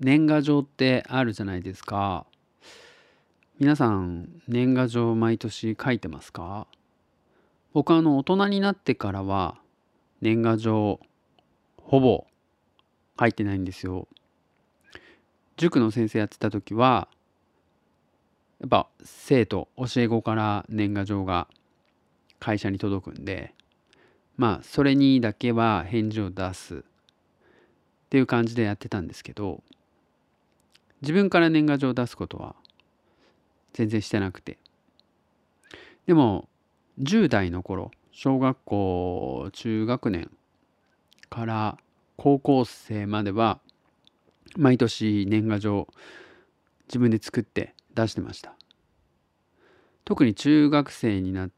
[0.00, 2.26] 年賀状ってあるじゃないですか。
[3.58, 6.66] 皆さん年賀状毎年書いてますか？
[7.74, 9.58] 僕あの大人になってからは
[10.22, 11.00] 年賀状
[11.76, 12.26] ほぼ
[13.18, 14.08] 書いてないんですよ。
[15.58, 17.08] 塾の先生やってた時は
[18.60, 21.46] やっぱ生徒教え子から年賀状が
[22.38, 23.52] 会社に届くんで
[24.38, 26.80] まあそれにだけは返事を出すっ
[28.08, 29.62] ていう感じでやってたんですけど
[31.02, 32.54] 自分から年賀状を出すことは
[33.72, 34.58] 全然してなくて。
[36.06, 36.48] でも
[37.00, 40.30] 10代の頃小学校中学年
[41.28, 41.78] から
[42.16, 43.60] 高校生までは
[44.56, 45.88] 毎年年賀状
[46.88, 48.54] 自分で作って出してました。
[50.04, 51.50] 特に中学生になっ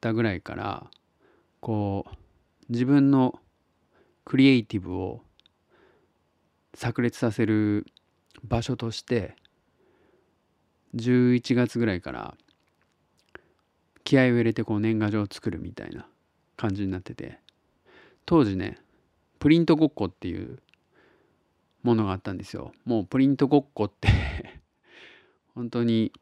[0.00, 0.90] たぐらいから
[1.60, 2.16] こう
[2.68, 3.38] 自分の
[4.24, 5.22] クリエイティブを
[6.74, 7.86] 炸裂させる
[8.44, 9.36] 場所として
[10.94, 12.34] 11月ぐらいから
[14.04, 16.06] 気合を入れてこう年賀状を作るみたいな
[16.56, 17.38] 感じになってて
[18.24, 18.78] 当時ね
[19.38, 20.58] プリントごっこっていう
[21.82, 22.72] ものがあったんですよ。
[22.84, 24.08] もうプリントごっこって
[25.54, 26.12] 本当に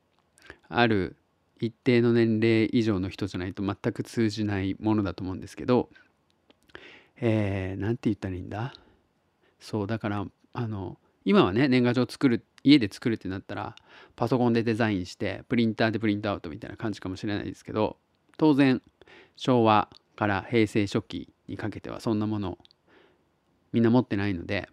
[0.68, 1.16] ある
[1.60, 5.88] 一定の年齢以上の人じゃないと全く通じないものだと思うんですけど
[7.18, 8.74] えー、なんて言ったらいいんだ？
[9.58, 13.76] そうだからあの今はね年賀状作る家で作るってなったら
[14.14, 17.96] パソコンでデザインしてプリンターでプリントアウトみたいな感じかもしれないですけど
[18.38, 18.80] 当然
[19.34, 22.58] 昭和から平成初期にかけてはそんなもの
[23.72, 24.68] みんな持ってないので、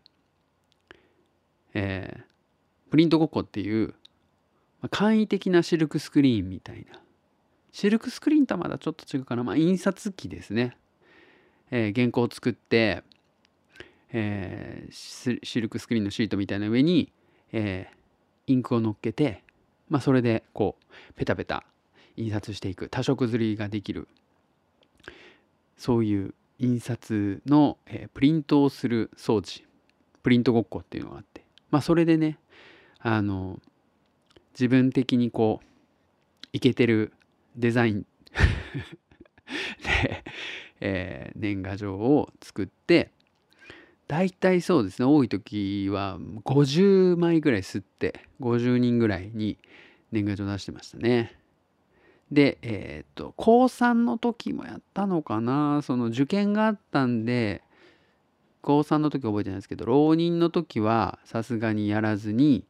[1.74, 3.96] えー、プリントごっこっていう
[4.92, 7.00] 簡易的なシルクスクリーンみたいな。
[7.72, 10.78] シルクスクリーンとはまだちょっと違うかな、まあ、印刷機ですね、
[11.72, 13.04] えー、原稿を作って、
[14.14, 17.12] えー、シルクスクリーンのシートみたいな上に、
[17.52, 19.44] えー、インクを乗っけて、
[19.90, 21.66] まあ、それでこうペタペタ
[22.16, 22.90] 印刷していく。
[22.90, 24.08] 多色刷りができる。
[25.78, 29.66] そういう印刷の、えー、プリントをする装置。
[30.22, 31.44] プリントごっこっていうのがあって。
[31.72, 32.38] まあそれでね
[33.00, 33.60] あの
[34.54, 35.66] 自分的にこう
[36.54, 37.14] いけてる
[37.56, 38.06] デザイン。
[39.84, 40.24] で、
[40.80, 43.12] えー、年賀状を作って
[44.08, 49.58] 大体そうですね多い時は50枚ぐらい吸って50人ぐらいに
[50.12, 51.36] 年賀状出してましたね。
[52.32, 57.62] でえっ、と高3の時もやったのかなその受験があったんで
[58.64, 62.66] 高3の時覚えてないですけど浪人の時はさすがにやらずに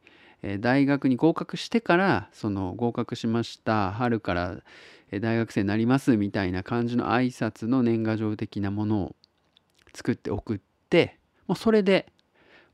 [0.60, 4.56] 大学に合格してからその合格しました春から
[5.10, 9.16] 大学生になりますみたいな感じの挨拶の年賀状的なものを
[9.94, 12.12] 作って送ってもうそれで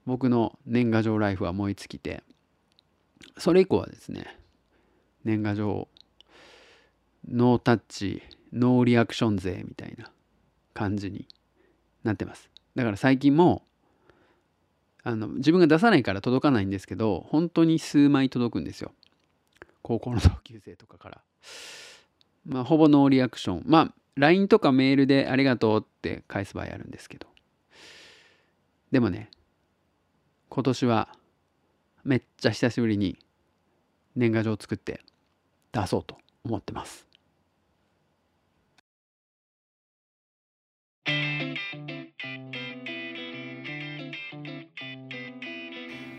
[0.06, 2.22] 僕の年賀状ライフは燃え尽きて
[3.38, 4.36] それ以降はですね
[5.24, 5.88] 年賀状
[7.28, 8.22] ノータッチ
[8.52, 10.10] ノーリアクション勢みたいな
[10.74, 11.28] 感じに
[12.02, 12.48] なってます。
[12.74, 13.62] だから最近も
[15.02, 18.92] あの自分が出さないから届かないんですけど本当に数枚届くんですよ。
[19.82, 21.20] 高校の同級生とかから。
[22.46, 23.62] まあほぼノーリアクション。
[23.66, 27.29] まあ LINE とかメールでありがとうって返す場合あるんですけど。
[28.90, 29.30] でもね
[30.48, 31.08] 今年は
[32.02, 33.18] めっちゃ久しぶりに
[34.16, 35.00] 年賀状を作って
[35.72, 37.06] 出そうと思ってます。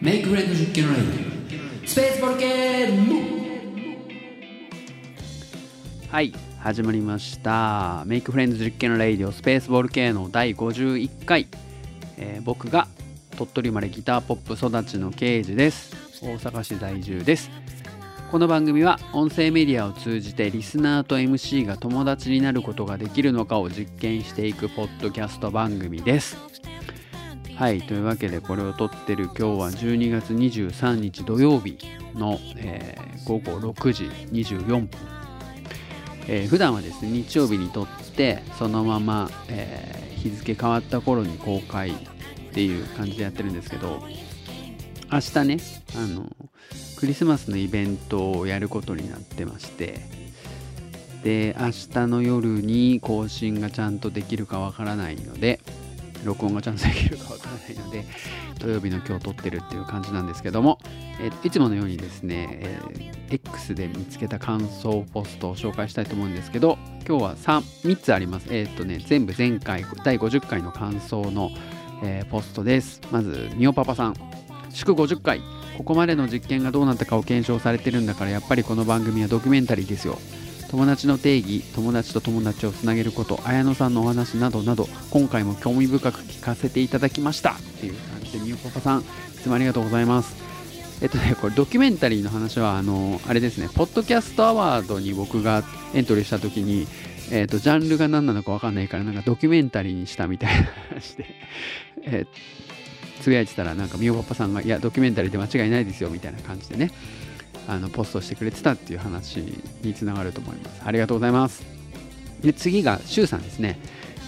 [0.01, 1.03] メイクフレンド実験ライン
[1.85, 3.41] スペースボルケーノ
[6.09, 8.03] はい始まりました。
[8.05, 11.47] メイクフレンド実験レイディオスペースボルケーノ第51回、
[12.21, 12.87] えー、僕が
[13.37, 15.95] 鳥取生まれギターポップ育ちの刑事です。
[16.21, 17.49] 大阪市在住です。
[18.31, 26.37] この番組は音声メディアを通じてリスナーと MC が友達になることができるのかを実験していくポッドキャスト番組です。
[27.55, 31.77] はいというわけでこれを撮ってる今日は12月23日土曜日
[32.15, 34.89] の、えー、午後6時24分、
[36.27, 41.94] えー、普段はですね日曜日に撮ってそのまま、えー、日付変わった頃に公開
[42.51, 44.03] っていう感じでやってるんですけど
[45.12, 45.57] 明日ね
[45.95, 46.30] あの
[46.98, 50.00] クリスマスのイベントをやることになってまして
[51.24, 55.62] で明日の夜に更新がちゃんとできるかわからないので
[56.25, 58.06] 録音がちゃんとできるかわからないので
[58.59, 60.77] 土曜日の今日撮ってるっていう感じなんですけども、
[61.19, 66.77] え、いつものようにですね、えー、X で見つけた感想ポストを紹介したいと思うんですけど
[67.07, 68.48] 今日は 3, 3つあります。
[68.51, 71.50] えっ、とね全部前回第50回の感想の、
[72.01, 73.01] えー、ポストです。
[73.12, 74.15] まずみおパパさん。
[74.71, 75.42] 祝50回。
[75.77, 80.19] ここまでの実験がどうなったかを検証されてるんだからやっぱりこの番組はドキュメンタリーですよ。
[80.69, 87.51] 友達の定義友達と友達をつなげること綾野さんのお話などなど今回も興味深く聞かせていただきました。
[87.51, 89.03] っていう感じでみゆパパさんい
[89.42, 90.36] つもありがとうございます。
[91.01, 95.63] えっとねこれドキュメンタリーの話はあのあれですねポッドキャストアワードに僕が
[95.95, 96.88] エントリーした時に
[97.31, 101.25] えっとジャンルが何なのか分かんないからなんかドキュメンタリーにしたみたいな話で、
[102.04, 106.92] えー、つぶやいてたらなんかみおパパさんがいやドキュメンタリーで間違いないですよみたいな感じでね
[107.68, 109.44] あのポストしてくれてたっていう話
[109.81, 110.81] につながると思います。
[110.83, 111.63] ありがとうございます。
[112.42, 113.80] で次がシュウさんですね。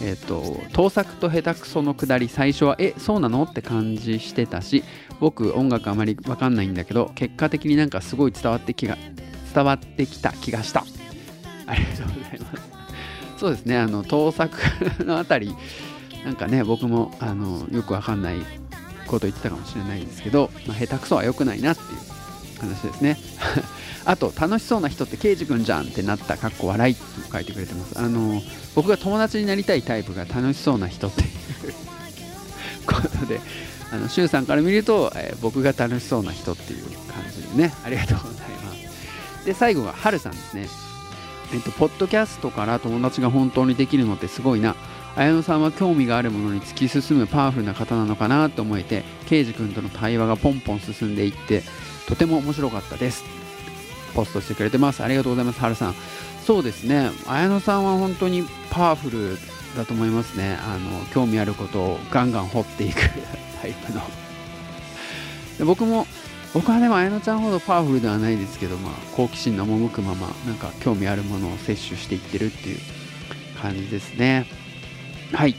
[0.01, 4.83] えっ、ー、と盗作と下手くそのくだり最初はえそうなのって感じしてたし
[5.19, 8.97] 僕音楽あまり分かんないんだけど結果的になんかすごい伝わってきが
[9.53, 10.85] 伝わってきた気がした。
[11.65, 12.72] ありがとうございます。
[13.43, 13.77] そうですね。
[13.77, 14.57] あの盗作
[15.03, 15.53] のあたり
[16.23, 18.37] なんかね僕もあのよくわかんない
[19.05, 23.17] こと言ってたかもしれないんですけど、まあ、下手くそは良くないなっていう話ですね。
[24.05, 27.01] あと楽しそうな人ってケイジ君じゃんってなったかっこ笑いと
[27.33, 27.99] 書いてくれてます。
[27.99, 28.41] あの
[28.75, 31.27] 僕が友達になりたいタイプが楽しそうな人っていう
[32.87, 33.41] ことで
[33.91, 37.73] あのシュウさんから見ると、えー、僕が楽しそうな人っていう感じでね。
[37.83, 38.73] ありがとうございま
[39.41, 39.45] す。
[39.45, 40.82] で最後がはるさんですね。
[41.53, 44.75] えっとポッドキャストから友達が本当にできるのってすごいな。
[45.15, 51.61] 綾野さんは興味があるものに突き進むパワフルな方なのかなと思えてケイジ君との対話がポンポン進んでいって
[52.07, 53.23] とても面白かったです。
[54.15, 55.03] ポストしてくれてます。
[55.03, 55.95] ありがとうございますはるさん。
[56.45, 57.11] そうですね。
[57.27, 59.37] 綾野さんは本当にパワフル
[59.77, 60.57] だと思いますね。
[60.61, 62.99] あの興味あることをガンガン掘っていく
[63.61, 64.01] タイプの。
[65.57, 66.07] で僕も
[66.53, 72.79] 僕はでも綾乃ちゃんほどパワフルではないですけど、まあ、好奇心の赴くままなんか興味あるものを摂取していってるっていう
[73.59, 74.45] 感じですね
[75.33, 75.55] はい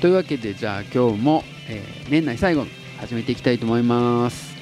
[0.00, 2.66] というわけでじゃあ今日も、えー、年内最後
[2.98, 4.58] 始めていきたいと思います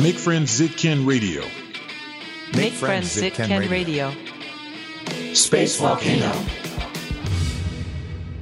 [0.00, 1.42] Make Friends Zitken Radio.
[2.54, 4.10] Make Friends Zitken Radio.
[5.34, 6.32] Space Volcano.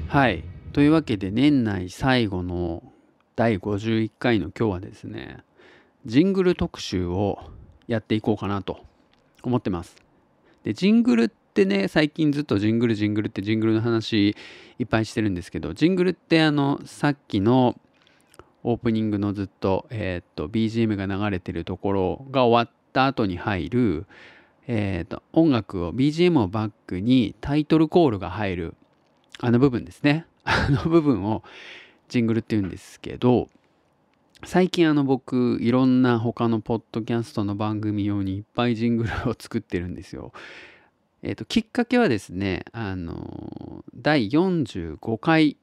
[0.07, 0.48] はい。
[0.79, 2.85] というわけで年内最後の
[3.35, 5.39] 第51回の今日はですね、
[6.07, 7.41] ジングル特集を
[7.89, 8.79] やっていこうかなと
[9.43, 9.97] 思ってます。
[10.63, 14.37] で、ジングルってね、最近ずっとジングルジングルってジングルの話
[14.79, 17.77] いっぱいしてるんですけど、ジングルってあの、さっきの
[18.63, 24.07] オープニングのずっと,、えー、と BGM が流れてるところが終わった後に入る、
[24.69, 28.75] えー、と音楽を BGM をバックにタイトルコールが入る
[29.41, 31.43] あの部分ですねあの部分を
[32.09, 33.49] ジングルって言うんですけど
[34.45, 40.33] 最近あの僕いろんな他のポッドキャストの番組用にいっぱいジングルを作ってるんですよ。
[41.23, 45.57] えっ、ー、ときっかけはですねあの第45回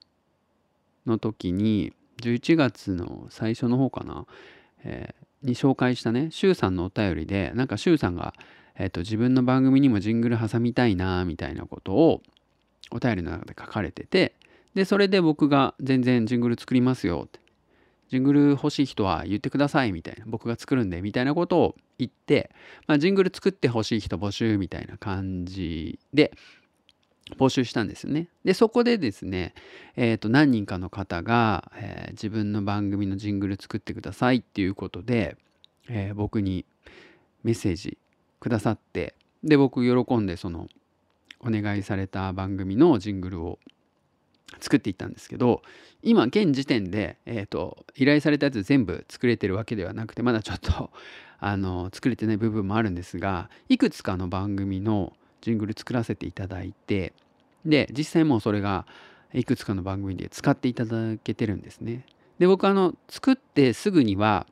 [1.06, 4.26] の時に11月の最初の方かな、
[4.84, 8.34] えー、に紹介したね、シュウさんのお便りで、なんかシュウさんが、
[8.76, 12.22] えーと、自分の番組にもジングル挟みたいな、みたいなことを
[12.92, 14.34] お便りの中で書かれてて、
[14.76, 17.40] で、それで僕が全然ジングル作りますよって。
[18.10, 22.52] ジングル欲しい人は言ってくださいみたいな僕が作るんでみたいなことを言って、
[22.88, 26.32] まあ、ジングル作ってほしい人募集みたいな感じで
[27.38, 28.28] 募集したんですよね。
[28.44, 29.56] でそこでですね、
[29.96, 35.36] えー、と何人かの方が、えー、自分の番組のジングル作ってくださいっていうことで、
[35.90, 36.66] えー、僕に
[37.44, 37.98] メッセージ
[38.40, 40.68] くださってで僕喜んでその
[41.40, 43.60] お願いされた番組のジングルを
[44.60, 45.62] 作っていったんですけど
[46.04, 50.92] 今現時点で、えーと、依頼されたやつ全部作れてるわけではなくてまだちょっと
[51.40, 57.14] あの作れてない部分もあるんですがいくつかの番組のジングル作らせていただいて
[57.66, 58.86] で実際もうそれが
[59.34, 62.06] いくつかの番組で使っていただけてるんですね。
[62.40, 64.48] で僕あの作ってすぐには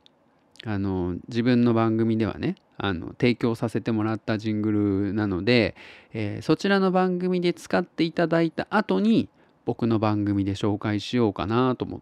[0.64, 4.72] あの自分の番組ではねあの提供させてもらったジング
[5.06, 5.76] ルなので、
[6.12, 9.28] えー、そちらの番組で使っていただいた後に
[9.64, 12.00] 僕の番組で紹介しようかなと思っ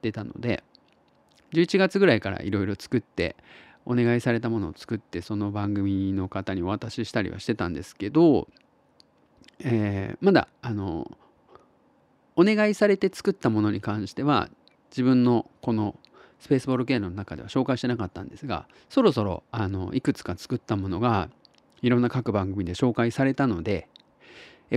[0.00, 0.62] てたので
[1.52, 3.36] 11月ぐらいからいろいろ作って
[3.84, 8.48] お願いされたものを作ってその番組の方にお渡ししたりはしてたんですけど、
[9.60, 11.10] えー、まだあの
[12.36, 14.48] お願いされて作ったものに関しては
[14.90, 15.96] 自分のこの
[16.38, 21.28] スペースボール系の中では紹介してなかったんですがそろそろあのいくつか作ったものが
[21.82, 23.88] いろんな各番組で紹介されたので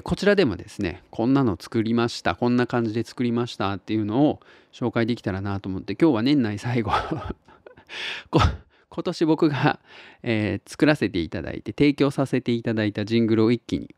[0.01, 4.39] こちらでもですねこんなの作りましたこんな感じで作りましたっていうのを
[4.73, 6.91] 紹介できたらなと思って今日は年内最後
[8.29, 9.79] 今年僕が、
[10.23, 13.93] えー、作らせていただいて提供させていただいたジングルを一気に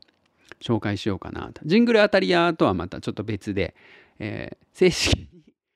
[0.60, 1.62] 紹介しようかなと。
[1.66, 3.76] ジングル当たり屋とはまたちょっと別で、
[4.20, 5.28] えー正式に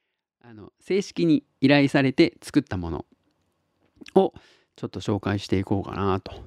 [0.43, 3.05] あの正式に依頼されて作ったもの
[4.13, 4.33] を
[4.75, 6.43] ちょっと紹介していこうかなと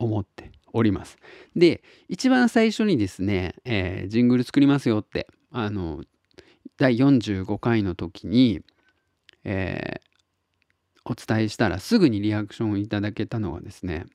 [0.00, 1.18] 思っております。
[1.56, 6.02] で一番最初にですね、えージングル作りますよってあの
[6.78, 8.62] 第45回の時に、
[9.44, 10.12] えー
[11.04, 14.06] お伝えしたらすぐにリアクションをいただけたのがですね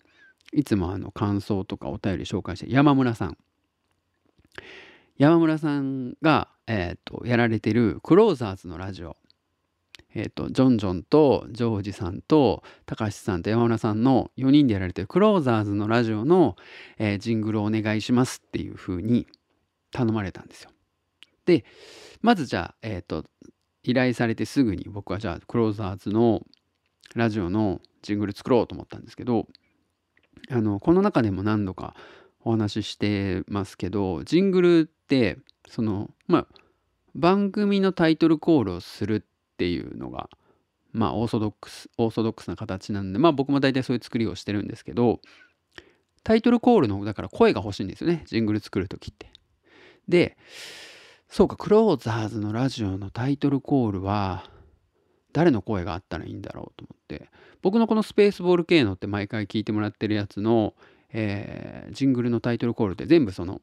[0.53, 3.37] いつもあの感想とかお便り紹介して山村さん
[5.17, 9.17] 山村さんが、えー、とやられてるクローザーズのラジオ
[10.19, 16.55] えー、とジョンジョンとジョージさんと高橋さんと山村さんの4人でやられてるクローザーズのラジオの、
[16.97, 19.27] えージングルをお願いしますっていう風に
[19.91, 20.71] 頼まれたんですよ。
[21.45, 21.65] で
[22.21, 23.25] まずじゃあ、えー、と
[23.83, 26.41] 依頼されてすぐに僕はじゃあクローザーズの
[27.13, 29.45] ラジオのジングル作ろうと思ったんですけど
[30.50, 31.93] あのこの中でも何度か
[32.43, 35.38] お話ししてますけどジングルって
[35.69, 36.47] そのまあ
[37.17, 39.25] 番組のタイトルコールをする
[39.57, 40.29] っていうのが
[40.91, 45.19] まあオーソドックスオーソドックスな形なんでまあ僕も大体そういう作りをしてるんですけど
[46.23, 49.31] タイトルコールのだから声が欲しいんですよねジングル作る時って。
[50.07, 50.37] で
[51.27, 54.45] そうかクローザーズのラジオのタイトルコールは
[55.33, 57.29] 誰の声があったらいいんだろうと思って
[57.61, 60.73] 僕のこのスペースボール系のって毎回聞いてもらってるやつの、
[61.11, 63.61] えージングルのタイトルコールって全部その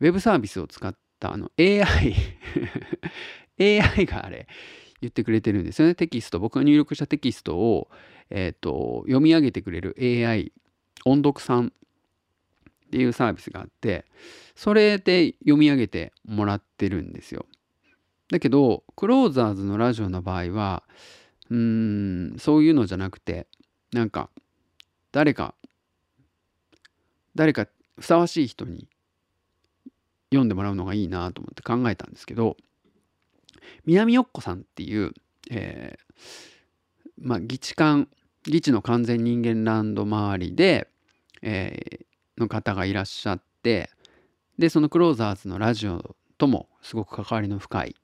[0.00, 2.14] ウェブサービスを使ったあの AI
[3.60, 4.46] AI があれ
[5.00, 5.94] 言ってくれてるんですよね。
[5.94, 6.40] テキスト。
[6.40, 7.88] 僕が入力したテキストを、
[8.30, 10.52] えー、と読み上げてくれる AI
[11.04, 14.06] 音読さんっていうサービスがあって
[14.56, 17.46] それで読み上げてもらってるんですよ。
[18.30, 20.82] だけどクローザーズのラジオの場合は
[21.50, 23.46] うーんそういうのじゃなくて
[23.92, 24.30] なんか
[25.12, 25.54] 誰か
[27.34, 28.88] 誰かふさわしい人に
[30.30, 32.56] 読んでもらうのがいいなと思って考えたんですけど
[33.86, 35.12] 南よっこさんっていう、
[35.50, 36.08] えー
[37.20, 38.08] まあ議地官
[38.44, 40.88] 議地の完全人間ランド周りで、
[41.42, 42.08] えー
[42.38, 43.90] の方がいらっしゃって
[44.58, 47.96] でそのクローザーズのラジオともすごく関わりの深い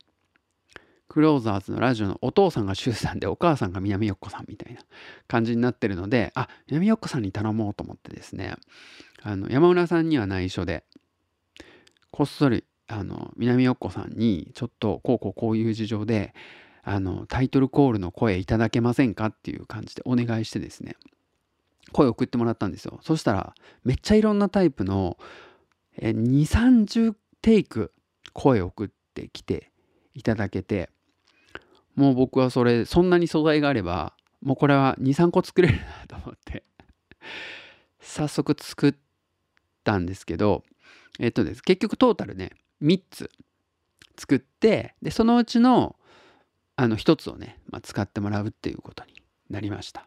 [1.09, 4.81] クローザーズのラジオのお父さんが周さんでお母さんが南よっこさんみたいな
[5.29, 8.55] 感じになってるのであ南よっこさんに頼もうと思ってですね
[9.23, 10.85] あの山村さんには内緒で
[12.11, 16.35] こっそりあの南よっこさんにちょっとこうこうこういう事情で
[16.83, 20.97] あのタイトルコールの声いただけませんかっていう感じでお願いしてですね
[21.93, 22.99] 声送ってもらったんですよ。
[23.03, 25.17] そしたらめっちゃいろんなタイプの
[25.99, 26.13] 2
[26.43, 27.93] 3 0テイク
[28.33, 29.71] 声送ってきて
[30.15, 30.91] いただけて
[31.95, 36.65] もう僕はそれそんなに素材があればもうこれは23個作れるなと思って
[38.01, 38.95] 早速作っ
[39.85, 40.65] たんですけど
[41.19, 41.63] えっとです。
[41.63, 42.51] 結局トータルね
[42.85, 43.31] 3つ
[44.17, 45.97] 作ってでそのうちの
[46.77, 49.13] あの1つをね、まあ、使ってもらうっていうことに
[49.49, 50.05] なりました。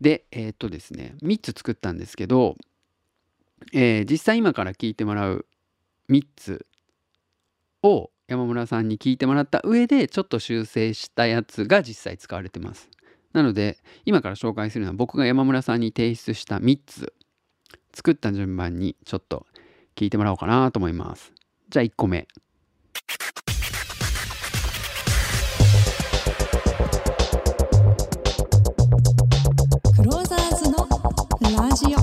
[0.00, 2.56] でえっとですね3つ作ったんですけど、
[3.72, 5.46] えー実際今から聞いてもらう
[6.10, 6.66] 3つ
[7.82, 12.90] を山村さんに聞いてもらった上でちょっと修正したやつが実際使われてます。
[13.32, 17.12] なので今から紹介するのは僕が山村さんに提出した3つ
[17.94, 19.46] 作った順番にちょっと
[19.94, 21.35] 聞いてもらおうかなと思います。
[21.76, 22.26] じゃあ1個目。
[29.94, 30.88] クローザーズの
[31.68, 31.98] ラジオ。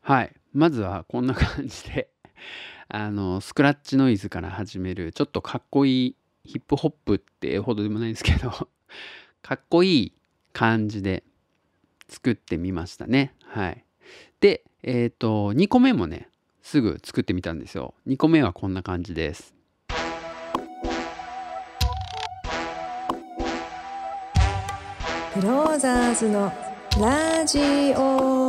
[0.00, 0.34] はい。
[0.52, 2.10] まずはこんな感じで。
[2.90, 8.50] あのスクラッチノイズから始めるちょっとかっこいいヒップホップってほどでもないんですけど
[9.40, 10.12] かっこいい
[10.52, 11.22] 感じで
[12.08, 13.36] 作ってみましたね。
[13.44, 13.84] はい。
[14.40, 16.28] でえっ、と2個目もね
[16.64, 17.92] すぐ作ってみたんですよ。
[18.08, 19.54] 2個目はこんな感じです。
[25.34, 26.50] クローザーズの
[26.98, 27.58] ラジ
[27.94, 28.48] オ。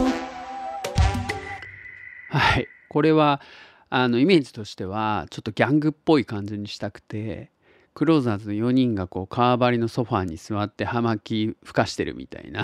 [2.30, 2.68] はい。
[2.88, 3.42] これは
[3.90, 7.52] あのイメージとしてはちょっとギャングっぽい感じにしたくて
[7.94, 12.64] クローザーズの4人がこう川張りのソファーに座って葉巻吹かしてるみたいな。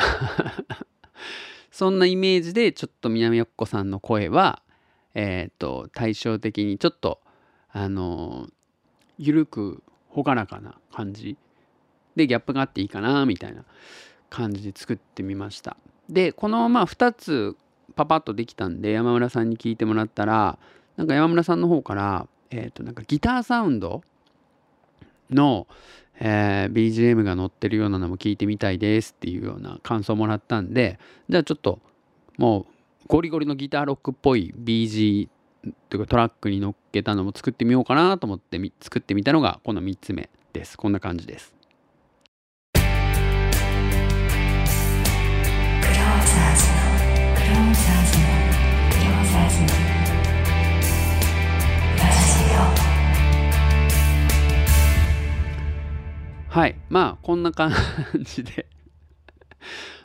[1.71, 4.63] そんなイメージでちょっと南よっこさんの声は
[5.13, 7.19] えっ、と対照的にちょっと
[7.71, 8.47] あの
[9.17, 9.83] 緩く
[10.15, 11.37] 朗らかな感じ。
[12.15, 13.63] でギャップがあっていいかなみたいな
[14.29, 15.77] 感じで作ってみました。
[16.09, 17.55] でこのまあ2つ
[17.95, 20.57] パパッとできたんで山村さんに聞いてもらったら
[20.97, 24.01] なんか山村さんの方から、えー、となんかギターサウンド
[25.29, 25.67] の、
[26.19, 30.99] えー BGM が載ってるようなのも聞いてみたいですっていうような感想をもらったんで
[31.29, 31.79] じゃあちょっと
[32.37, 32.65] もう
[33.07, 35.27] ゴリゴリのギターロックっぽい BG
[35.89, 40.77] というかトラックに乗っけたのも作ってみようかなと思ってみ作ってみたのがこの3つ目です。
[40.77, 41.53] こんな感じです。
[56.49, 56.75] はい。
[56.89, 57.71] まあこんな感
[58.23, 58.67] じで。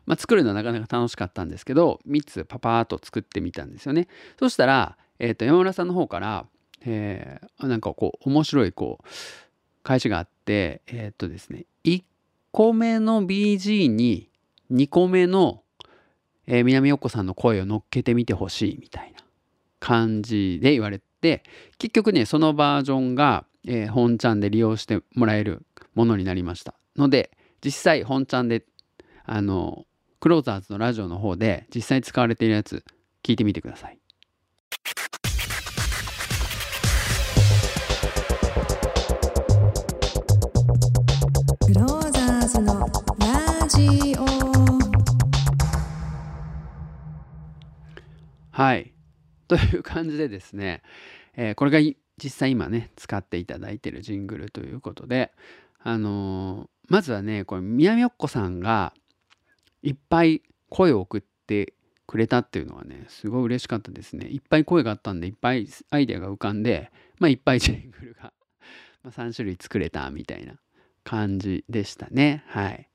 [0.06, 4.08] まあ作るのはなかなか楽しかったんですけど3つパパーっと作ってみたんですよね。
[4.38, 6.46] そしたら、えー、と山村さんの方から、
[6.84, 9.06] えーなんかこう面白いこう
[9.82, 12.02] 返しがあってえっ、とですね1
[12.52, 14.30] 個目の BG に
[14.70, 15.62] 2個目の、
[16.46, 19.20] えー南横さんの声を乗っけてみてほしいみたいな
[19.80, 21.42] 感じで言われて
[21.78, 27.30] 結局ねそのバージョンが、えー本ちゃんで利用してもらえるものになりましたので
[27.64, 28.64] 実際本ちゃんで
[29.24, 29.86] あの
[30.26, 32.84] クローザーズのラジオの方で実際に使われているやつ
[33.22, 33.98] 聞いてみてください。
[41.64, 42.88] クローザーズの
[43.20, 44.26] ラジオ。
[48.50, 48.92] はい。
[49.46, 50.82] という感じでですね、
[51.36, 55.30] えーこれがい実際今ね使っていただいているジングルということで
[55.84, 58.92] あのーまずはねこれ南よっこさんが
[59.86, 61.74] いっぱい声を送って
[62.08, 64.26] くれたっていうのはねすごい嬉しかったですね。
[64.26, 66.90] いっぱい声があったんでいっぱいアイデアが浮かんで
[67.20, 68.32] まあいっぱい ジングルが、
[69.04, 70.58] ま、3種類作れたみたいな
[71.04, 72.42] 感じでしたね。
[72.48, 72.88] はい。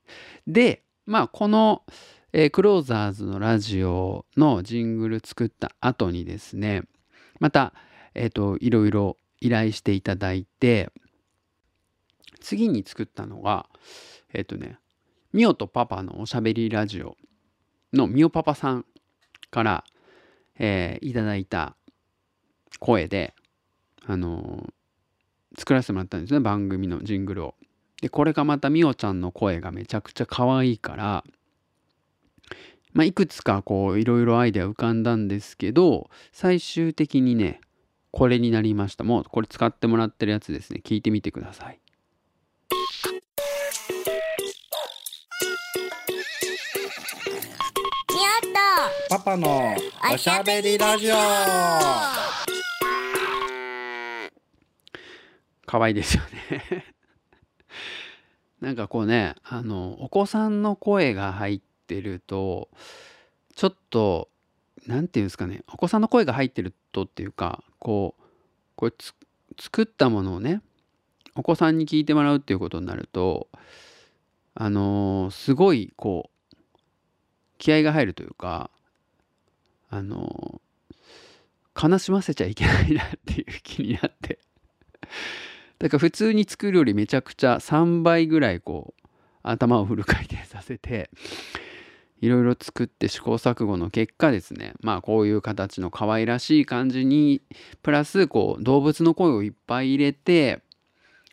[0.46, 1.82] でまあこの、
[2.34, 6.82] えークローザーズのラジオのジングル作った後にですね
[7.40, 7.72] また
[8.14, 10.92] えっ、といろいろ依頼していただいて
[12.40, 13.66] 次に作ったのが
[14.34, 14.78] えっ、とね
[15.32, 17.16] ミオとパパのおしゃべりラジオ
[17.92, 18.84] のミオパパさん
[19.50, 19.84] から、
[20.58, 21.76] えーいただいた
[22.78, 23.34] 声で
[24.06, 24.72] あのー
[25.58, 27.54] 作らせてもらったんですね番組のジングルを。
[28.00, 31.24] でこれがまたミオちゃんの声がめちゃくちゃ可愛いから、
[32.94, 37.60] まあ、いくつかこういろいろアイデア浮かんだんですけど最終的にね
[38.10, 39.04] これになりました。
[39.04, 40.80] もうこれ使ってもらってるやつですね。
[40.82, 41.81] 聞いてみてください。
[49.12, 49.76] パパの
[50.10, 51.14] おしゃべりラジオ。
[55.66, 56.94] 可愛いですよね。
[58.62, 62.70] なんかこうねあのお子さんの声が入ってると
[63.54, 64.30] ちょっと
[64.86, 68.22] なんていうんですかねお子さんの声が入ってるとっていうかこう
[68.76, 68.94] これ
[69.60, 70.62] 作ったものをね
[71.34, 73.50] お子さんに聞いてもらうっていうことになると
[74.54, 76.56] あのすごいこう
[77.58, 78.70] 気合が入るというか
[79.92, 80.62] あの
[81.80, 84.38] 悲しませちゃいけないなっていう気になって。
[85.78, 89.08] だから普通に作るよりめちゃくちゃ3倍ぐらいこう
[89.42, 91.10] 頭をフル回転させて
[92.22, 94.72] いろいろ作って試行錯誤の結果ですね。
[94.80, 97.42] まあこういう形の可愛らしい感じに
[97.82, 100.62] プラスこう動物の声をいっぱい入れて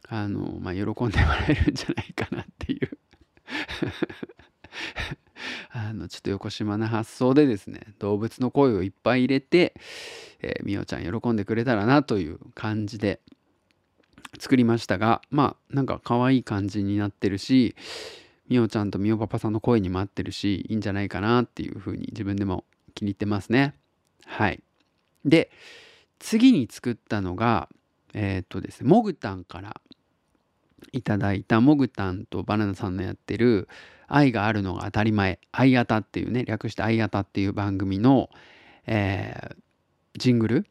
[0.09, 2.89] あの、まあ、喜んでもらえるんじゃないかなっていう。
[5.71, 9.73] あのちょっと横島な発想でですね動物の声をいっぱい入れて、
[10.41, 13.19] えーみおちゃん喜んでくれたらなという感じで
[14.39, 17.75] 作りましたがまあなんか可愛い感じになってるし
[18.47, 23.75] みおちゃんとみおパパさんの声にも合ってるしいいんじゃないかなっていうふうに自分でも気に入ってますね。
[24.25, 24.61] はい。
[25.25, 25.51] で
[26.19, 27.69] 次に作ったのが
[28.13, 29.81] えーっとですねモグタンから
[30.91, 33.67] いただいたモグタンとバナナさんのやってる
[34.07, 38.29] 「愛があるのが当たり前」「愛あた」っていうね略して「愛あた」っていう番組の、
[38.85, 39.55] えー
[40.17, 40.65] ジングル。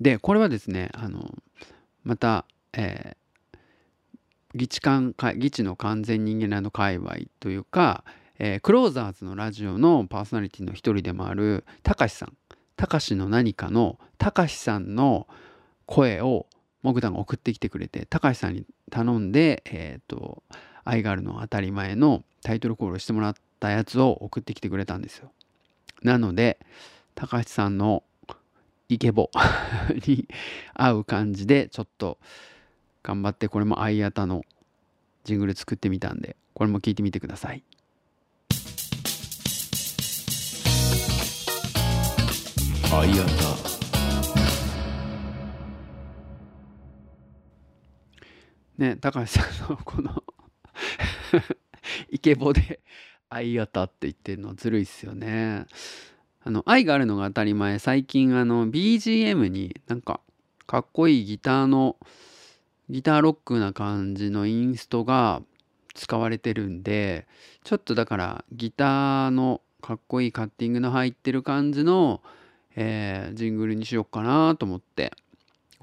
[0.00, 1.34] でこれはですねあの
[2.04, 3.58] また、えー、
[4.54, 8.04] 議地間議地の完全人間らの界隈というか、
[8.38, 12.36] えークローザーズのラジオのパーソナリティの一人でもあるたかしさん。
[12.76, 15.28] たかしの何かのたかしさんの
[15.86, 16.46] 声を
[16.82, 20.42] モグタンが送ってきてくれてたかしさんに頼んで「えー、と
[20.84, 25.30] 愛があるの当たり前」のタイトルコールしてもらったやつを送ってきてくれたんですよ。
[26.02, 26.58] なので
[27.14, 28.02] たかしさんの
[28.88, 29.30] イケボ
[30.06, 30.28] に
[30.74, 32.18] 合う感じでちょっと
[33.02, 34.42] 頑張ってこれも「愛あた」の
[35.24, 37.62] ジングル作ってみたんでこれも聞いてみてください。
[42.94, 43.81] あい
[48.78, 50.22] ね高橋さんのこの
[52.10, 52.80] イケボで
[53.28, 55.66] 「愛あた」って言ってるのずるいっすよね。
[56.44, 60.20] あの愛があるのが当たり前最近あの BGM になんか
[60.66, 61.96] かっこいいギターの
[62.90, 65.42] ギターロックな感じのインストが
[65.94, 67.26] 使われてるんで
[67.62, 72.22] ちょっとだからギターのかっこいいカッティングの入ってる感じの、
[72.76, 75.12] えージングルにしようかなと思って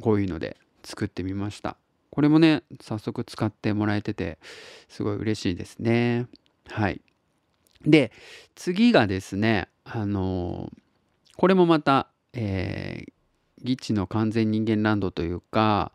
[0.02, 1.78] こういうので作ってみました
[2.19, 4.39] これもね早速使ってもらえてて
[4.89, 6.27] すごい嬉しいですね。
[6.67, 6.99] はい。
[7.86, 8.12] で
[8.55, 10.69] 次がですねあの
[11.38, 15.93] これもまた、えー、ギチの完全人間ランドというか、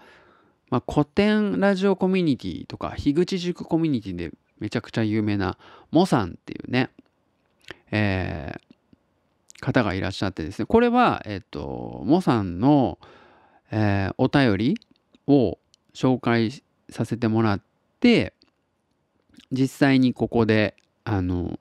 [0.70, 5.58] まあ、古典ラジオコミュニティとか樋口塾コミュニティでめちゃくちゃ有名な
[5.90, 6.88] モさんっていうね、
[7.90, 10.64] えー方がいらっしゃってですね。
[10.64, 12.98] これは、えっとモさんの、
[13.70, 14.80] えーお便り
[15.26, 15.58] を
[15.94, 17.62] 紹介させてもらっ
[18.00, 18.35] て
[19.52, 21.59] 実際にここであの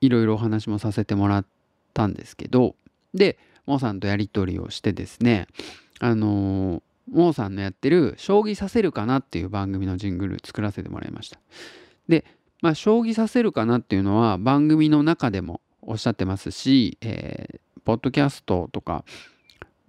[0.00, 1.46] いろいろお話もさせてもらっ
[1.92, 2.76] たんですけど
[3.12, 5.46] でモーさんとやり取りをしてですね
[6.00, 11.38] あのモーさんのやってる「将棋させるかな」っていう番組のジングル作らせてもらいました。
[12.08, 12.24] で
[12.62, 19.04] まあ将棋させるかなっていうのは番組の中でもおっしゃってますし、えーポッドキャストとか、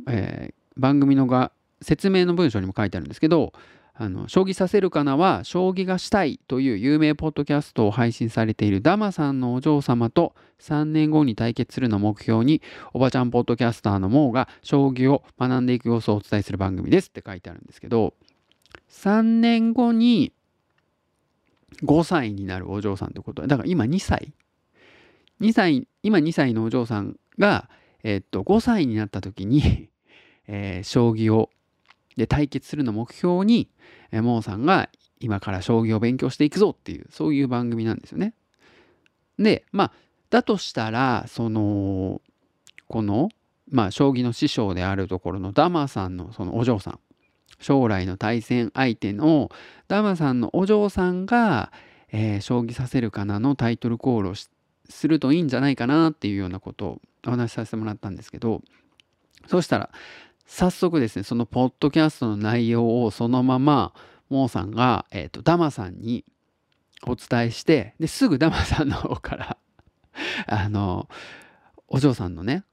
[0.10, 3.54] えー番組のが説明の文章にも書いてあるんですけど
[3.98, 12.62] あの将棋させるかなは将棋がしたいという有名ポッドキャストを配信されているダマさんのお嬢様と3年後に対決するの目標に
[12.94, 18.14] おばちゃんポッドキャスターのモーが将棋を学んでいく様子をお伝えする番組ですって書いてあるんですけど
[18.90, 20.34] 3年後に
[21.84, 24.34] 5歳になるお嬢さんってことだから今2歳
[25.42, 27.70] ？2歳今2歳のお嬢さんが、
[28.04, 29.90] えっと5歳になった時に、
[30.48, 31.50] えー将棋を
[32.18, 33.70] で対決するの目標に、
[34.12, 38.34] モーさんが今から将棋を勉強していくぞっていうそういう番組なんですよね。
[39.38, 39.92] でまあ
[40.30, 42.22] だとしたらその
[42.88, 43.30] この
[43.70, 47.00] まあ将棋の師匠であるところのダマさんのそのお嬢さん
[47.60, 49.50] 将来の対戦相手の
[49.88, 51.72] ダマさんのお嬢さんが、
[52.12, 58.62] えー将棋させるかなのタイトルコールをするといいんじゃないかなっていうようなことをお話しさせてもらったんですけど
[59.48, 59.90] そしたら
[60.46, 63.94] 早速ですねそのポッドキャストの内容をそのまま
[64.30, 66.24] モーさんが、えー、とダマさんに
[67.08, 69.58] お伝えしてですぐダマさんの方から
[70.48, 71.10] あの
[71.88, 72.64] お嬢さんのね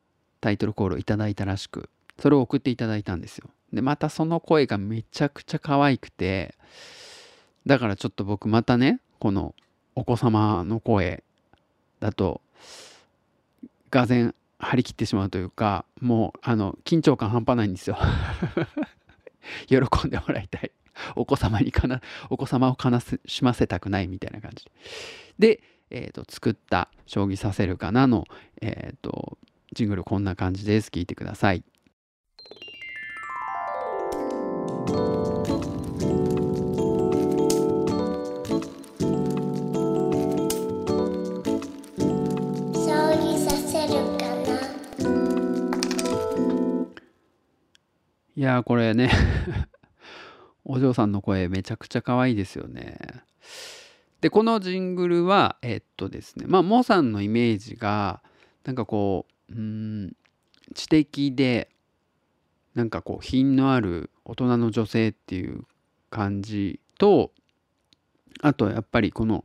[0.40, 3.50] タイトルコールをいただいたらしくそれを送っていただいたんですよ。
[3.72, 6.54] でまたその声がめちゃくちゃ可愛くて
[7.64, 9.54] だからちょっと僕またねこの
[9.94, 11.24] お子様の声
[12.00, 12.42] だと
[13.90, 17.98] がぜん張り切ってしまうというかもうあの緊張感半端ないんですよ。
[19.66, 20.70] 喜んでもらいたい。
[21.16, 24.70] お子様にかなお子様を悲しませたくないみたいな感じ
[25.38, 28.25] で、えーと作った「将棋させるかなの」
[28.62, 29.38] えーと
[29.75, 30.90] ジングルこんな感じです。
[30.90, 31.64] 聞いてください。
[48.35, 49.11] いやーこれね
[50.64, 52.99] お嬢さんの声めちゃくちゃ可愛いですよね。
[54.23, 58.23] でこのジングルはえっとですねまあモさんのイメージが
[58.64, 60.16] なんかこううん
[60.75, 61.68] 知的で
[62.75, 65.64] なんかこう品のある大人の女性っていう
[66.09, 67.33] 感じと
[68.40, 69.45] あとやっぱりこの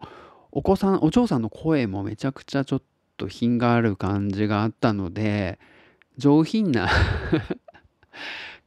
[0.52, 2.82] お子さんお嬢さんの声もめちゃくちゃちょっ
[3.18, 5.60] と品がある感じがあったので
[6.18, 6.88] 上品な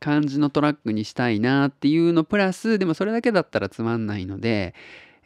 [0.00, 4.74] 感じのトラックにしたいなっていうのプラスでもそれだけだったらつまんないので、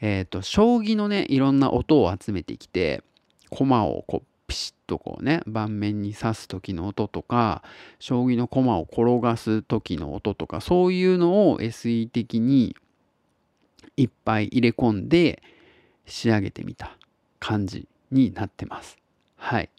[0.01, 3.03] えー、と将棋のねいろんな音を集めてきて
[3.51, 7.63] 駒をこうピシッとこうね盤面に刺す時の音とか
[7.99, 12.77] 将棋の駒を転がす時の音とかそういうのを SE 的に
[13.97, 15.43] いっぱい入れ込んで
[16.05, 16.99] 仕上げてみた
[17.39, 18.99] 感じになってます。
[19.37, 19.71] はい。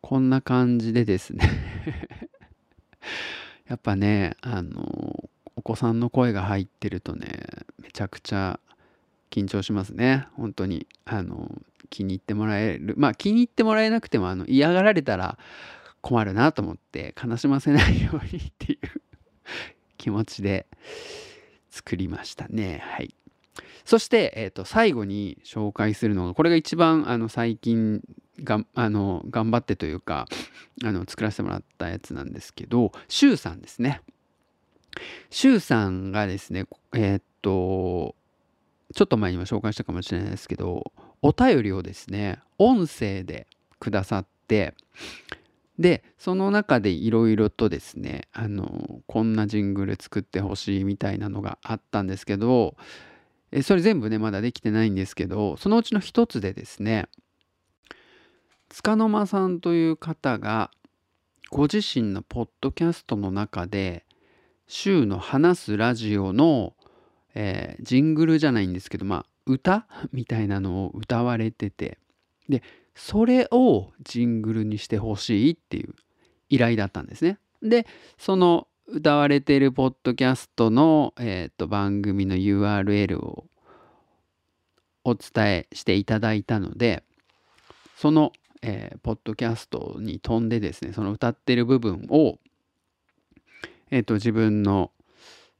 [0.00, 1.48] こんな感じでですね
[3.72, 7.40] やっぱねあのお子さんの声が入ってるとね
[7.80, 8.60] めちゃくちゃ
[9.30, 10.26] 緊張しますね。
[10.36, 11.50] 本当にあの
[11.88, 12.92] 気に入ってもらえる。
[12.98, 15.38] まあ気に入ってもらえなくてもあの嫌がられたら
[16.02, 19.00] 困るなと思って悲しませないようにっていう
[19.96, 20.66] 気持ちで
[21.70, 22.82] 作りましたね。
[22.84, 23.14] はい。
[23.86, 28.02] そして、えー、と最後に紹介するのがこれが一番あの最近
[28.42, 30.26] があの頑張ってというか
[30.84, 34.00] あの作らせてもらったやつなんですけどシュウさんですね。
[35.30, 38.14] シュウさんがですねえーっと
[38.94, 43.46] ちょっと前にも紹介したかもしれないですけどお便りをですね音声で
[43.78, 44.74] くださって
[45.78, 52.76] でその中でいろいろとですねあのこんなジングル作ってほしいみたいなのがあったんですけど
[53.62, 57.08] それ全部ねまだできてないんですけどそのうちの一つでですね
[58.74, 60.70] 束の間さんという方が
[61.50, 64.06] ご自身のポッドキャストの中で
[64.66, 66.72] 週の話すラジオの、
[67.34, 69.86] えージングルじゃないんですけどまあ歌？
[70.12, 71.98] みたいなのを歌われてて
[72.48, 72.62] で
[72.94, 75.94] それをジングルにしてほしいっていう
[76.48, 77.38] 依頼だったんですね。
[77.62, 83.44] でその歌われているポッドキャストの、えーと番組の URL を
[85.04, 87.04] お伝えしていただいたので
[88.02, 88.32] その、
[88.62, 92.38] えーポッドキャストに飛んでですねその歌ってる部分を、
[93.90, 94.92] えーと自分の、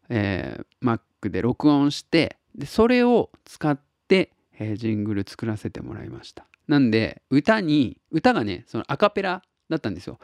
[0.09, 6.47] えー Mac で録音してでそれを使って、えージングル作らせてもらいました。
[6.69, 10.19] なんで歌に歌がねそのアカペラだったんですよ。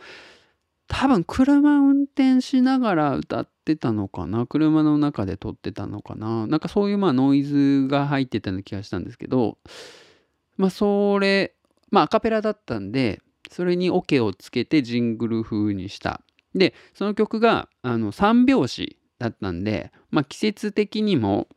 [0.87, 4.47] 多分車運転しながら歌ってたのかな？
[4.47, 6.47] 車の中で撮ってたのかな？
[6.47, 9.59] なんかそういうまあノイズが入ってたような気がしたんですけど
[10.57, 11.55] まあそれ
[11.91, 13.21] まあアカペラだったんで
[13.51, 16.21] それにオケをつけてジングル風にした。
[16.55, 21.49] でその曲があの3拍子だったんでまあ季節的にも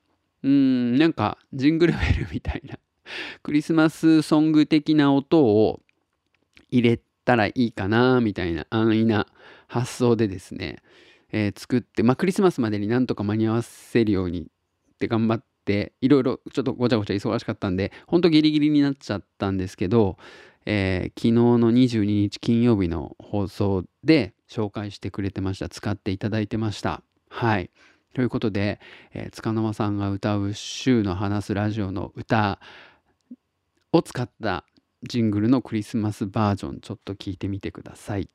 [0.44, 2.78] うんなんかジングルベルみたいな
[3.44, 5.82] クリスマスソング的な音を
[6.70, 9.28] 入れたらいいかなみたいな安易な
[9.67, 10.80] 発想でですね、
[11.32, 20.17] えー作って、まあ、クリスマスまでになんとか間に合わせるようにって頑張っていろいろちょっとごちゃごちゃ忙しかったんでほんとギリギリになっちゃったんですけど、
[20.65, 25.69] えー昨日の22日金曜日の放送で紹介してくれてました。
[25.69, 27.04] 使っていただいてました。
[27.30, 27.69] はい。
[28.13, 28.80] ということで、
[29.13, 32.60] えー、塚の間さんが歌う「週の話すラジオ」の歌
[33.93, 34.65] を使った
[35.04, 38.30] ジングルのクリスマスバージョンちょっと聞いてみてください。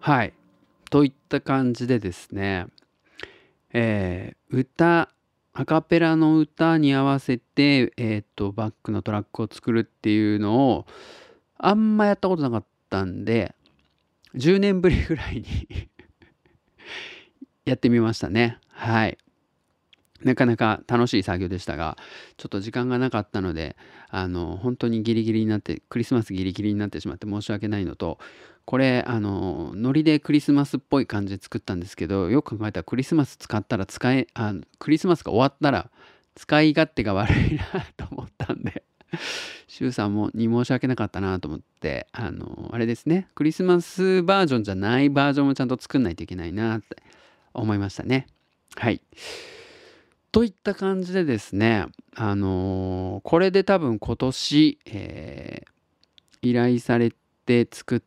[0.00, 0.32] はい。
[0.88, 2.66] といった感じでですね、
[3.74, 5.10] えー歌、
[5.52, 10.86] アカペラの歌に合わせて、えー、とバックのトラックを作るっていうのを
[11.58, 13.54] あんまやったことなかったんで
[14.36, 15.44] 10年ぶりぐらいに
[17.66, 18.58] やってみましたね。
[18.70, 19.18] はい。
[20.22, 21.96] なかなか楽しい作業でしたが
[22.36, 23.76] ちょっと時間がなかったので
[24.08, 28.18] あの本当にギリギリになってクリスマスギリギリになってしまって申し訳ないのと
[28.64, 35.90] これあのノリでクリスマスっぽい感じで作ったんですけどよく考えたらクリスマス使ったら使えあクリスマスが終わったら
[36.34, 37.64] 使い勝手が悪いな
[37.96, 38.84] と思ったんで
[39.66, 43.28] シュウさんもに申し訳なかったなと思ってあのあれですね。
[43.34, 47.02] クリスマスバージョンじゃないバージョンもちゃんと作んないといけないなって
[47.54, 48.26] 思いましたね。
[48.76, 49.00] はい。
[50.32, 55.70] といった感じでですねあのこれで多分今年、えー
[56.42, 57.12] 依頼され
[57.44, 58.06] て作った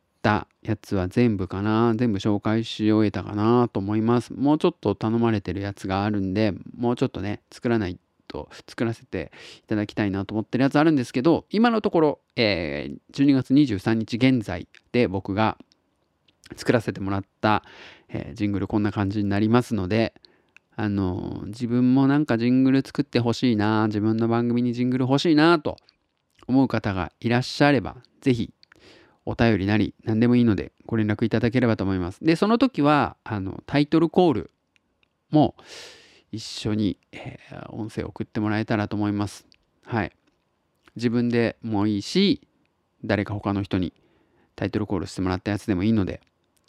[0.62, 4.34] やつは全部かな全部紹介し終えたかなと思います。
[4.34, 8.00] もうちょっと頼まれてるやつがあるんでもうちょっとね作らない
[8.34, 15.58] と作らせていただきたいなと思ってるやつあるんですけど今のところ、えー12月23日現在で僕が
[16.56, 17.64] 作らせてもらった、
[18.10, 20.14] えージングルこんな感じになりますので
[20.76, 25.78] あのー自分もなんかジングル作ってほしいな自分の番組にジングル欲しいなと
[26.48, 28.52] 思う方がいらっしゃればぜひ
[29.26, 32.24] お便りなり何でもいいのでご連絡いただければと思います。
[32.24, 34.52] でその時はあのタイトルコール
[35.30, 35.56] も
[36.32, 39.46] 一緒に、えー音声を送ってもらえたらと思います。
[39.86, 40.12] はい。
[40.96, 42.48] 自分でもいいし
[43.04, 43.94] 誰か他の人に
[44.56, 46.22] タイトルコールしてもらったやつでもいいので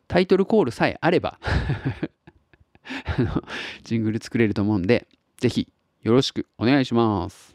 [0.08, 1.38] タイトルコールさえあれば
[3.18, 3.42] あの
[3.82, 5.68] ジングル作れると思うんでぜひ
[6.02, 7.53] よろしくお願いします。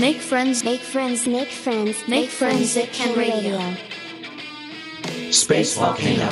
[0.00, 3.58] Make friends, Make friends, make friends, Make friends at Ken Radio.
[5.30, 6.28] Space Volcano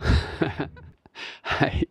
[1.42, 1.88] はい。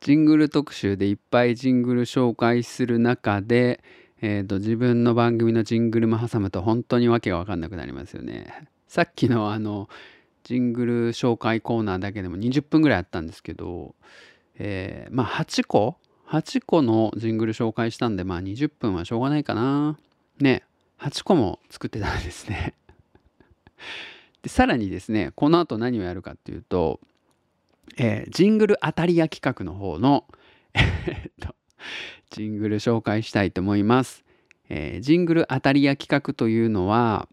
[0.00, 3.82] ジングル特集でいっぱいジングル紹介する中で、
[4.20, 8.68] えーと自分の番組のジングルも挟むと本当にわけが分かんなくなりますよね。
[8.88, 9.88] さっきのあの
[10.44, 13.94] ジングル紹介コーナーだけでも20分ぐらいあったんですけど、
[14.56, 15.96] えーまあ8個
[16.28, 19.98] 8個のジングル紹介したんでまあ20分はしょうがないかな。
[20.38, 20.62] ね
[20.98, 22.74] 8個も作ってたんですね。
[24.42, 27.00] でさらにですねこの後何をやるかっていうと
[27.96, 30.24] えージングル当たり屋企画の方の、
[32.30, 34.24] ジングル紹介したいと思います。
[34.68, 37.28] えージングル当たり屋企画というのは、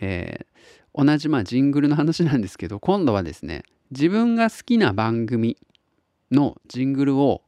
[0.00, 0.54] えー
[0.96, 5.56] 同じまあジングルの話なんですけど今度はですね自分が好きな番組
[6.30, 7.42] のジングルを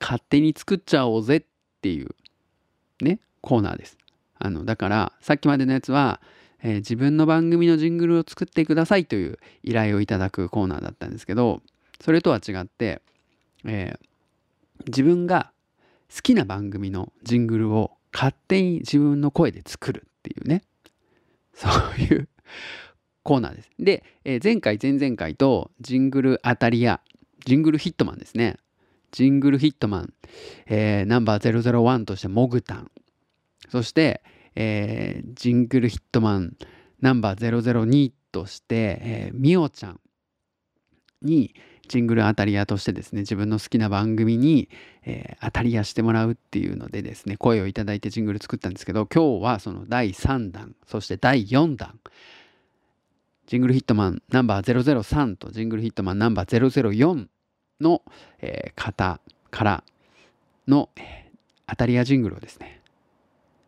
[0.00, 1.44] 勝手に作っちゃおうぜっ
[1.80, 2.14] ていう
[3.00, 3.98] ねコーナーです。
[4.38, 6.20] あのだからさっきまでのやつは、
[6.62, 11.62] えー自分の番組のジングルを作ってくださいという依頼をいただくコーナーだったんですけど
[12.00, 13.02] それとは違って、
[13.64, 14.06] えー
[14.86, 15.52] 自分が
[16.14, 20.62] 好きな番組のジングルを勝手に自分の声で作るっていうね
[21.54, 22.28] そういう
[23.22, 23.70] コーナーです。
[23.78, 27.00] で、えー前回前々回とジングル当たりや
[27.46, 28.58] ジングルヒットマンですね
[29.16, 30.12] ジングルヒットマン、
[30.66, 32.90] えーナンバー001としてモグタン。
[33.70, 34.22] そして、
[34.54, 36.52] えージングルヒットマン。
[37.00, 40.00] ナンバー002として、えーミオちゃん。
[41.22, 41.54] に
[41.88, 44.68] ジングル当たり屋としてですね自分の好きな番組に、
[45.06, 51.98] えー当たり屋してもらうっていうのでですね声をいただいてジングル作ったんですけど今日はその第3弾そして第4弾。
[53.46, 57.28] ジングルヒットマンナンバー003とジングルヒットマンナンバー004
[57.80, 58.02] の、
[58.40, 59.84] えー方から
[60.68, 61.26] の、えー
[61.68, 62.80] 当たり屋ジングルをですね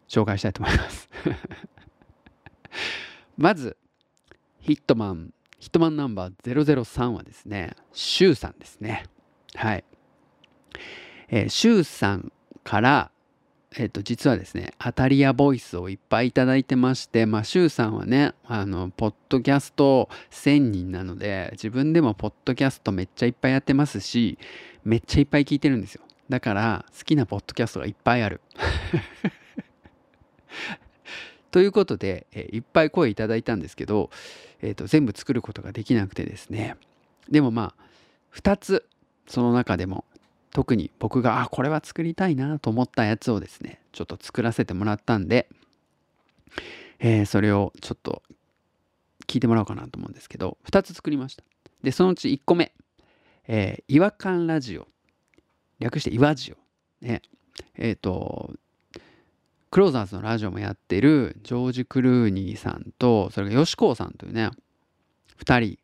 [0.09, 1.09] 紹介したいと思います。
[3.37, 3.77] まず
[4.61, 9.05] ヒットマンヒットマンナンバー003はですねシュウさんですね。
[9.55, 9.85] はい。
[11.29, 13.11] えーシュウさんから
[13.77, 24.39] えっと実はですね当たり屋ボイスをいっぱいいただいてましてまあシュウさんはねあのポッドキャスト1000人なので自分でもポッドキャストめっちゃいっぱいやってますし
[24.85, 26.03] めっちゃいっぱい聞いてるんですよ。
[26.29, 28.41] だから好きなポッドキャストがいっぱいある。
[31.51, 34.11] ということで、えいっぱい声いただいたんですけど、
[34.61, 36.77] えーと全部作ることができなくてですね。
[37.31, 37.83] でもまあ
[38.35, 38.87] 2つ
[39.27, 40.05] その中でも
[40.59, 45.49] 特に僕があこれは作りたいなと思ったやつをですねちょっと作らせてもらったんで、
[46.99, 48.25] えーそれをちょっと
[49.29, 51.45] 聞いてもらおうかなと思うんですけど2つ作りました。
[51.85, 52.73] でそのうち1個目、
[53.47, 54.89] えー違和感ラジオ。
[55.79, 56.57] 略して「いわジオ」
[57.07, 57.23] ね。
[57.77, 58.53] えっ、と
[59.71, 64.51] クローザーズのラジオもやってるジョージ・クルーニーさんとそれからヨシコウさんというね
[65.39, 65.79] 2人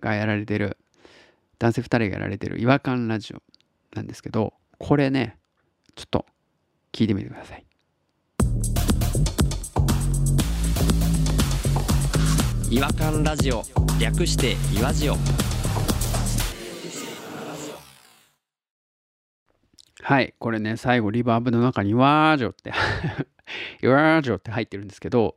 [0.00, 0.76] がやられてる
[1.60, 3.42] 男性2人がやられてる違和感ラジオ。
[3.98, 5.36] なんですけどこれね
[5.96, 6.24] ちょっと
[6.92, 7.64] 聞いてみてください。
[12.70, 13.62] 違和感ラジオ
[13.98, 15.14] 略していわじお
[20.02, 22.70] はいこれね最後リバーブの中に「わージョ」って
[23.88, 25.34] 「わージョ」って入ってるんですけど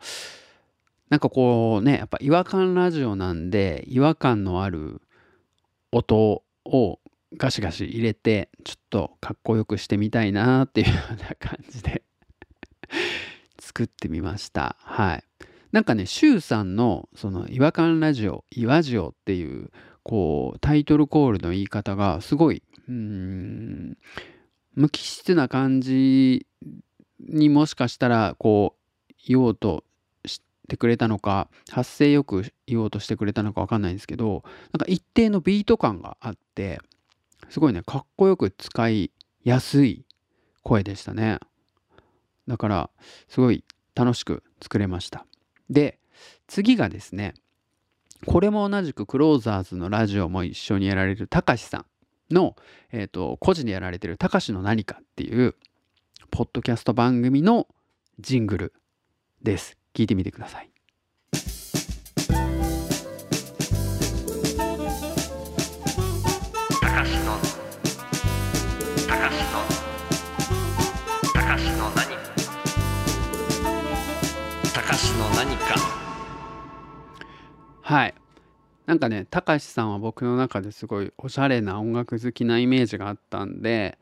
[1.10, 5.02] なんかこうねやっぱ違和感ラジオなんで違和感のある
[5.92, 7.01] 音を
[7.38, 12.04] ガシガシ入れてちょっとかっこよくしてみたいなっていうような感じで
[13.60, 14.76] 作ってみました。
[14.80, 15.24] はい。
[15.72, 19.72] なんかねシュウさんのその違和感ラジオ「いわジオ」っていう
[20.04, 23.98] こうタイトルコールの言い方がすごいうん
[24.76, 26.46] 無機質な感じ
[27.20, 28.76] にもしかしたらこ
[29.10, 29.86] う言おうと
[30.26, 36.82] してくれたのか発声よく言おうとしてくれたのか分かんないんですけどなんか一定のビート感があって
[37.52, 39.12] すごいねかっこよく使い
[39.44, 40.06] やすい
[40.64, 41.40] 声でしたね。
[42.48, 42.90] だから
[43.28, 45.26] すごい楽しく作れました。
[45.70, 46.00] で
[46.48, 47.34] 次がですね
[48.26, 51.80] これも同じくクローザーズのラジオも一緒にやられるたかしさ
[52.30, 52.56] んの、
[52.92, 55.56] えー、と個人でやられてる「たかしの何か」っていう
[56.30, 57.68] ポッドキャスト番組の
[58.18, 58.74] ジングル
[59.42, 59.78] です。
[59.94, 60.71] 聞いてみてください。
[77.92, 78.14] はい。
[78.86, 83.98] なんかねたかしさんは僕の中ですごいおしゃれな音楽好きなイメージがあったんで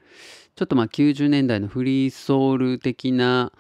[0.55, 3.51] ちょっとまあ90年代のフリーソウル的な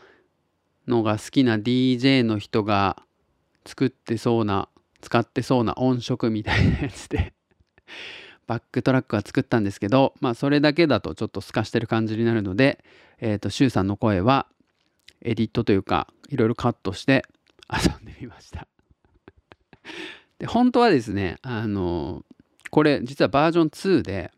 [0.87, 3.01] のが好きな DJ の人が
[3.65, 4.69] 作ってそうな
[5.01, 7.33] 使ってそうな音色みたいなやつで
[8.45, 12.83] バックトラックは作ったんですけどまあそれだけだとちょっと透かしてる感じになるので
[13.19, 14.45] えっ、とシュウさんの声は
[15.23, 17.25] エディットというかいろいろカットして
[17.67, 18.67] 遊んでみました。
[20.39, 22.23] で本当はですねあの
[22.71, 24.31] これ実はバージョン2で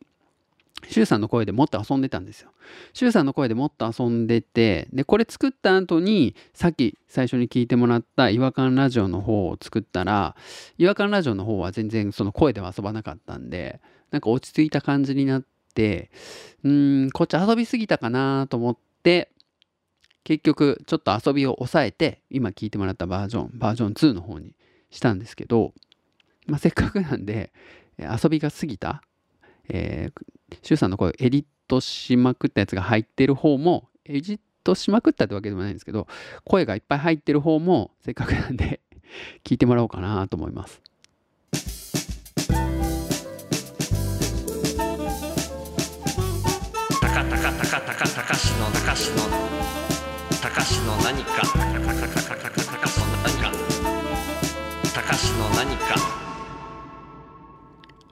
[0.90, 2.50] シュウさんの声でもっと遊んでたんですよ。
[2.94, 10.36] シュウさんの声でもっと遊んでてでこれ作った後にさっき最初に聞いてもらった違和感ラジオの方を作ったら
[10.78, 15.44] 違和感ラジオの方は全然その声では遊ばなかったんでなんか落ち着いた感じになっ
[15.76, 16.10] て
[16.64, 19.30] うーんこっち遊びすぎたかなと思って
[20.24, 24.56] 結局ちょっと遊びを抑えて今聞いてもらったバージョンバージョン2の方に
[24.92, 25.74] したんですけど、
[26.48, 27.52] まあ、せっかくなんで
[27.98, 29.02] 遊びが過ぎた、
[29.70, 36.08] えー、シュウさんの声をエディットしまくったやつが入ってる方もエディットしまくったってわけでもないんですけど
[36.44, 38.82] 声がいっぱい入ってる方もせっかくなんで
[39.44, 40.82] 聞いてもらおうかなと思います。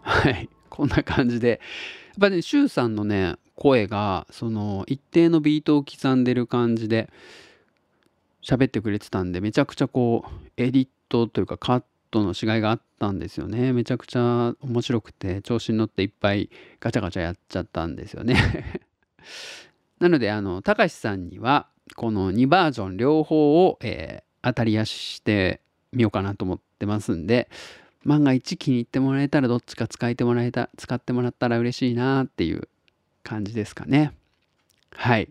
[0.10, 1.49] はい、こんな感じで。
[1.49, 1.60] やっ
[2.20, 7.10] ぱねシュウさんのね声がその一定のビートを刻んでる感じで
[8.41, 13.72] 喋ってくれてたんでめちゃくちゃこうエディットというかカットのしがいがあったんですよね。
[13.72, 16.49] めちゃくちゃ面白くて調子に乗っていっぱい
[16.80, 18.82] ガチャガチャやっちゃったんですよね。
[19.99, 27.49] なのであのたかしさんにはこの2バージョン両方を、えー当たりやしてみようかなと思ってますんで
[28.04, 32.70] 万が一気に入ってもらえたらどっちか使えてもらえた使ってもらったら嬉しいなっていう
[33.24, 34.14] 感じですかね。
[34.91, 35.30] はい。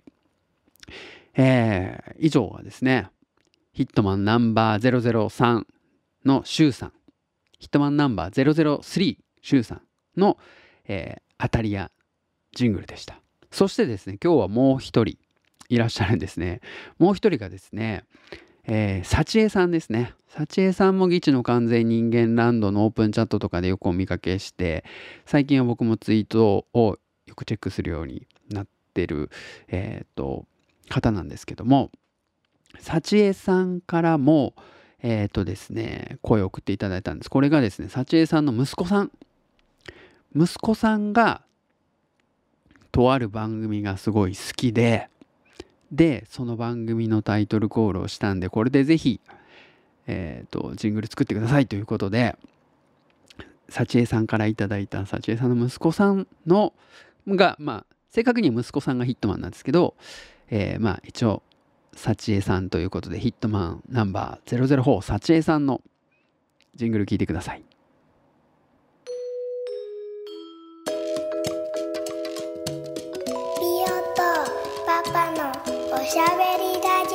[1.34, 3.10] えー以上はですね
[3.72, 5.64] ヒットマンナンバー003
[6.24, 6.92] のシュウさん。
[7.58, 9.82] ヒットマンナンバー003シュウさん
[10.16, 10.38] の、
[10.86, 11.92] えー当たり屋
[12.52, 13.20] ジングルでした。
[13.52, 15.16] そしてですね今日はもう一人
[15.68, 16.60] いらっしゃるんですね。
[16.98, 18.02] もう一人がですね
[18.70, 20.12] えー、幸恵さんですね。
[20.28, 24.84] 幸恵さんもギチの完全人間ランドのオープンチャットとかでよくお見かけして、
[25.24, 29.30] 最近は僕もツイートをよくチェックするようになってる、
[29.68, 30.44] えー、と
[30.90, 31.90] 方なんですけども、
[32.78, 34.54] 幸恵さんからも、
[35.02, 37.30] えっ、とですね、声を送っていただいたんです。
[37.30, 39.10] これがですね、幸恵さんの息子さん。
[40.36, 41.40] 息子さんが、
[42.92, 45.08] とある番組がすごい好きで、
[45.92, 49.20] でその番組のタイトルコールをしたんでこれでぜひ、
[50.06, 52.36] えー、とジングル作ってくださいということで
[53.68, 56.72] 幸恵さんからいただいた幸恵さんの息子さんの
[57.26, 59.94] がまあ正確には息子さんがヒットマンなんですけど、
[60.50, 61.42] えーまあ一応
[61.94, 65.82] 幸恵さんということでヒットマンナンバー004幸恵さんの
[66.74, 67.67] ジングル聞いてください。
[76.18, 77.14] しゃべりラジ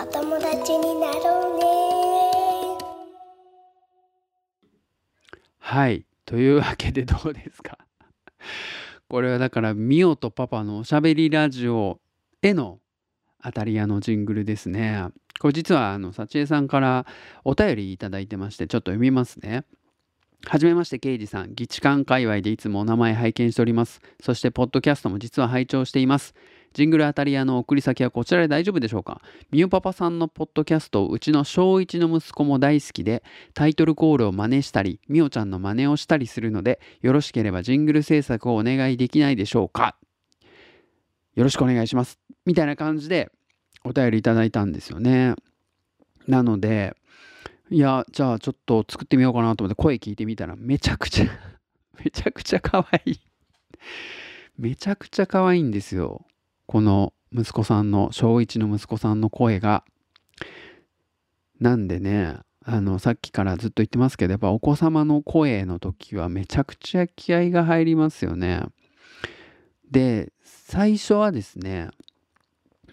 [0.00, 1.64] オお友達になろうね
[5.58, 6.06] はい。
[6.24, 7.76] というわけでどうですか？
[9.10, 12.00] これはだからミオとパパのおしゃべりラジオ
[12.40, 12.80] への
[13.42, 15.08] 当たり屋のジングルですね。
[15.40, 17.04] これ実はあの幸恵さんから
[17.44, 19.66] お便りいただいてましてちょっと読みますね。
[20.46, 21.54] はじめまして、ケイジさん。
[21.54, 24.00] 議事館界隈でいつもお名前拝見しております。
[24.22, 26.34] そして、ポッドキャストも実は拝聴しています。
[26.74, 29.22] ジングル当たり屋の送り先はこちらで大丈夫でしょうか？
[29.50, 33.22] みおパパさんのポッドキャストをうちの小1の息子も大好きで、
[33.54, 39.96] タイトルコールを真似したり、みおちゃんの真似をしたりするので、よろしければジングル制作をお願いできないでしょうか？
[41.36, 42.18] よろしくお願いします。
[42.44, 43.30] みたいな感じで
[43.84, 45.34] お便りいただいたんですよね。
[46.28, 46.96] なので、
[47.70, 51.26] いや、じゃあちょっと作ってみようかなと思って声聞いてみたらめちゃくちゃ
[52.04, 53.20] めちゃくちゃ可愛い
[54.58, 56.26] めちゃくちゃ可愛いんですよ。
[56.66, 59.84] この息子さんの、小1の息子さんの声が。
[61.58, 68.62] なんでね、あの、さっきからずっと言ってますけど、やっぱお子様の声の時はめちゃくちゃ気合が入りますよね。
[69.90, 71.90] で、最初はですね、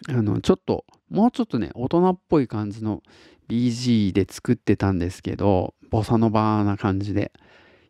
[0.08, 3.02] あの、ちょっと、もうちょっとね、大人っぽい感じの
[3.52, 7.32] BG で作ってたんですけど、ボサノバな感じで。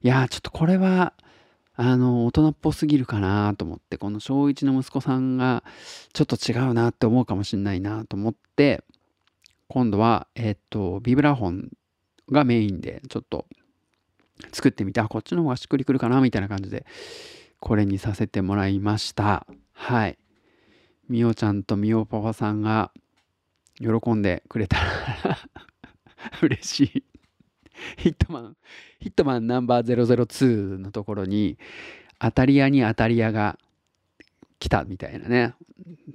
[0.02, 1.12] いやー、ちょっとこれは、
[1.76, 5.62] あの、大人っぽすぎるかなと思って、この小1の息子さんが、
[6.12, 8.82] ちょっと違うなって思うかもしれないなと思って、
[9.68, 11.70] 今度は、えっと、ビブラフォン
[12.32, 13.46] がメインで、ちょっと
[14.52, 16.86] 作ってみて、あ、こっちの方がしっくりくるかなみたいな感じで、
[17.60, 19.46] これにさせてもらいました。
[19.72, 20.18] はい。
[21.08, 22.90] みおちゃんとみおパパさんが
[23.78, 25.38] 喜んでくれたら
[26.42, 27.04] 嬉しい。
[27.96, 28.56] ヒットマン、
[29.00, 31.58] ヒットマンナンバー002のところに、
[32.18, 33.58] 当たり屋に当たり屋が
[34.58, 35.54] 来たみたいなね。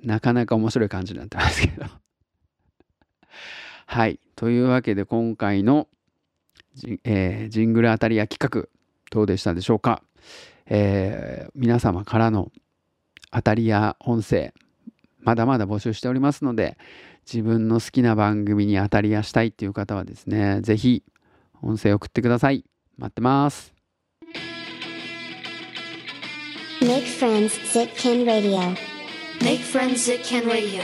[0.03, 1.86] なかなか面白い感じになってますけど。
[3.86, 4.20] はい。
[4.36, 5.88] というわけで今回の
[6.74, 8.70] ジ,、えージングル当たり屋企画、
[9.11, 10.03] どうでしたでしょうか、
[10.68, 12.51] えー皆様からの
[13.32, 14.53] 当たり屋音声、
[15.20, 16.78] まだまだ募集しておりますので、
[17.32, 21.04] 自分の好きな番組に当たり屋したいっていう方はですね、ぜひ
[21.62, 22.64] 音声送ってください。
[22.98, 23.74] 待ってます。
[26.80, 28.76] Make friends Zitkin Radio
[29.42, 30.84] Make friends at Ken Radio.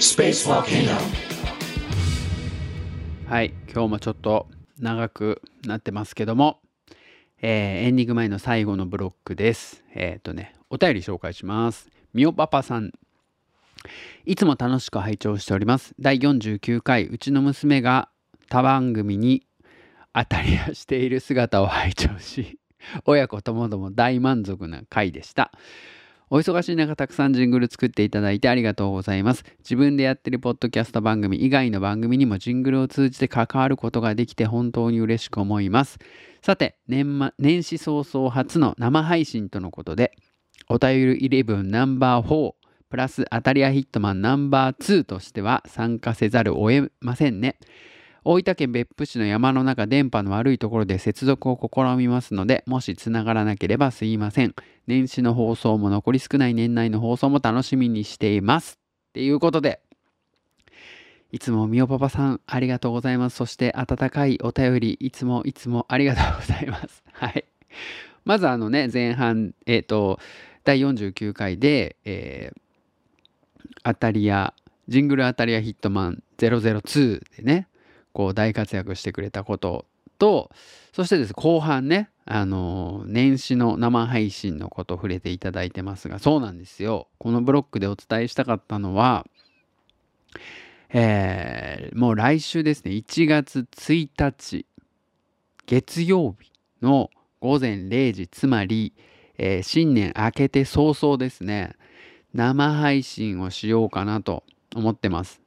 [0.00, 0.98] Space Volcano.
[3.28, 4.48] はい、今日もちょっと
[4.80, 6.58] 長くなってますけども、
[7.40, 9.84] えーエンディング前の最後のブロックです。
[9.94, 11.88] えっ、とね、お便り紹介します。
[12.12, 12.90] みおパパさん。
[14.24, 15.94] いつも楽しく拝聴しております。
[16.00, 18.08] 第49回、うちの娘が
[18.48, 19.46] 他番組に
[20.12, 22.58] 当たり屋している姿を拝聴し、
[23.04, 25.52] 親子ともども大満足な回でした。
[26.28, 29.44] お忙しい中たくさんジングル作っていただいてありがとうございます。
[29.58, 35.98] 自分でやってるポッドキャスト番組以外の番組にもジングルを通じて関わることができて本当に嬉しく思います。
[36.42, 40.16] さて、年末年始早々初の生配信とのことで、
[40.68, 42.54] お便り11ナンバー4
[42.88, 47.58] プラス当たり屋ヒットマンナンバー2としては参加せざるを得ませんね。
[48.24, 54.54] 大分県別府市の山の中電波の悪いところで接続を試みますのでもしつながらなければすいません。
[54.86, 58.78] 年始の放送も残り少ない年内の放送も楽しみにしています。
[59.10, 59.80] っていうことで
[61.32, 63.36] いつもみおパパさんありがとうございます。
[63.36, 67.02] そして温かいお便りいつもいつもありがとうございます。
[67.12, 67.44] はい。
[68.24, 70.18] まずあのね前半えっ、と
[70.64, 72.65] 第49回で、えー
[73.86, 74.52] 当たり屋
[74.88, 77.68] ジングル当たり屋ヒットマン002でね
[78.12, 79.86] こう大活躍してくれたこと
[80.18, 80.50] と
[80.92, 87.06] そしてです後半ねあの年始の生配信のこと触れていただいてますがそうなんですよ。
[87.18, 89.24] このブロックでお伝えしたかったのは
[90.90, 94.66] えーもう来週ですね1月1日
[95.66, 96.50] 月曜日
[96.82, 97.10] の
[97.40, 98.92] 午前0時つまり、
[99.38, 101.72] えー新年明けて早々ですね
[102.36, 105.40] 生配信をしようかなと思ってます。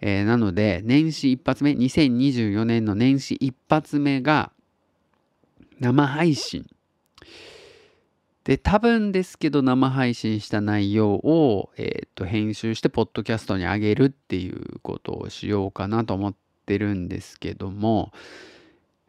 [0.00, 4.52] えーなので年始一発目2024年の年始一発目が
[5.80, 6.64] 生配信
[8.44, 16.34] で多分ですけど生配信した内容を、えーと編集してポッドキャストに上げるっていうことをしようかなと思っ
[16.66, 18.12] てるんですけども、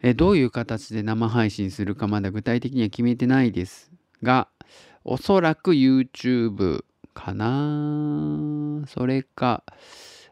[0.01, 3.91] えーどういう形で生配信するかまだ具体的には決めてないです
[4.23, 4.47] が
[5.03, 6.83] おそらく YouTube
[7.13, 8.85] かな。
[8.87, 9.63] それか、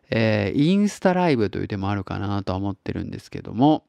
[0.10, 3.84] えーインスタライブという手もあるかなとは思ってるんですけども。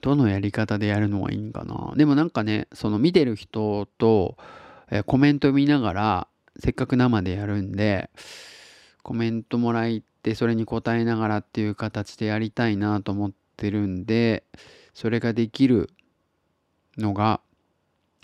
[0.00, 1.94] どのやり方でやるのがいいんかな。
[1.96, 4.36] でもなんかねその見てる人と、
[4.90, 8.10] えーコメント見ながらせっかく生でやるんで
[9.02, 14.44] コメントもらってそれに答えながらっていう形でやりたいなと思ってるんで
[14.92, 15.88] それができる
[16.98, 17.40] のが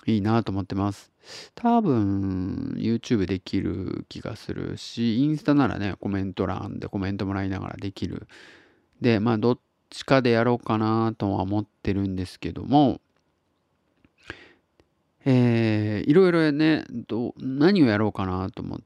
[0.06, 1.12] いいなと思ってます。
[1.54, 8.26] 多分 YouTube できる気がするしインスタならねコメント欄でコメントもらいながらできる
[9.00, 9.58] でまあどっ
[9.90, 13.00] ちかでやろうかなとは思ってるんですけども
[15.24, 18.78] えーいろいろねど何をやろうかなと思っ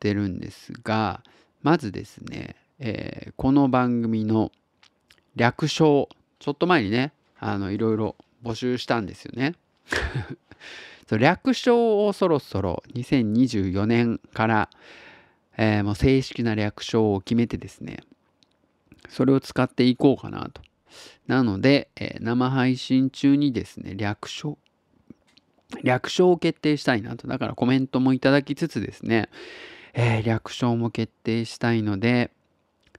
[0.00, 1.22] てるんですが
[1.62, 4.52] まずですね、えーこの番組の
[5.36, 9.54] 略称ちょっと前にねあのいろいろ募集したんですよね。
[11.08, 14.70] そう略称をそろそろ2024年から、
[15.56, 18.00] えーもう正式な略称を決めてですね
[19.08, 20.62] それを使っていこうかなと。
[21.26, 24.58] なので、えー生配信中にですね略称
[25.82, 27.26] 略称を決定したいなと。
[27.26, 29.28] だからコメントもいただきつつですね、
[29.92, 32.30] えー略称も決定したいので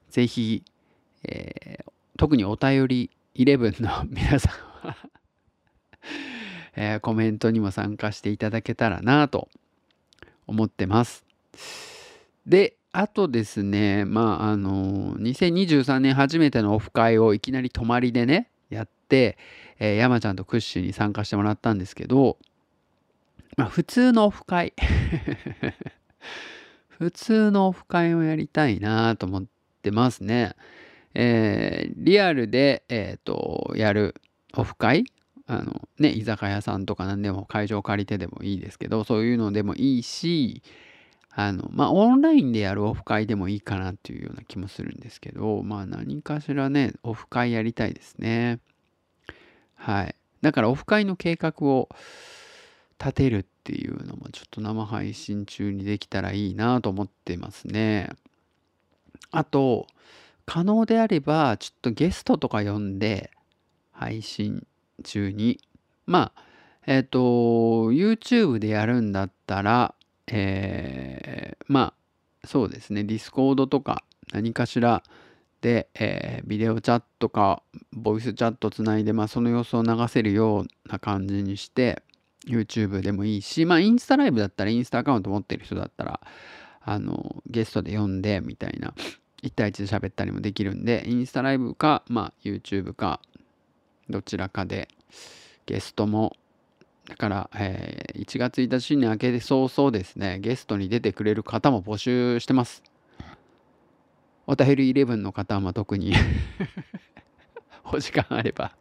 [0.09, 0.63] ぜひ、
[1.23, 4.95] えー特にお便り11の皆さんは
[6.75, 9.49] えーコメントにも参加していただけたらなと
[10.47, 11.25] 思ってます。
[12.45, 19.37] で、あとですね、まあ、あの、2023年初めてのオフ会をいきなり泊まりでね、やって、
[19.79, 22.37] えー山ちゃんとクッシュに参加してもらったんですけど、
[23.57, 24.73] まあ、普通のオフ会
[26.89, 29.45] 普通のオフ会をやりたいなと思っ
[29.81, 30.53] てますね。
[31.13, 34.15] えーリアルで、えーとやる
[34.53, 35.05] オフ会
[35.47, 40.63] あのね居酒屋さんとか何でも会場借りてでもいいですけどそういうのでもいいし
[41.29, 48.59] あのまあオンラインでやるオフ会でもいいかなっていうような気もするんですけどまあ何かしらねオフ会やりたいですね。
[49.75, 50.15] はい。
[50.41, 51.89] だからオフ会の計画を
[52.99, 58.09] 立てるっていうのもちょっと生配信中にできたらいいなと思ってますね。
[59.31, 59.87] あと
[60.45, 63.31] 可能であればちょっとゲストとか呼んで
[63.91, 64.65] 配信
[65.03, 65.59] 中に。
[66.05, 66.41] まあ
[66.87, 69.95] えっ、と YouTube でやるんだったら
[70.27, 71.93] えーま
[72.43, 73.03] あそうですね。
[73.03, 75.03] ディスコードとか何かしら
[75.61, 82.03] で、えービデオチャットかボイスチャットつないで、まあ、その様子を流せるような感じにして
[82.47, 86.19] YouTube でもいいし、まあ、インスタライブだったらインスタアカウント持ってる人だったら
[86.81, 88.93] あのゲストで呼んでみたいな
[89.43, 93.19] 1対1で喋ったりもできるんでインスタライブか、まあ、YouTube か
[94.09, 94.87] どちらかで。
[95.65, 96.35] ゲストも
[97.07, 100.39] だから、えー1月1日に明けて早々ですね。
[100.39, 102.81] ゲストに出てくれる方も募集してます。
[104.47, 106.13] お便り11の方は特に。
[107.91, 108.75] お時間あれば。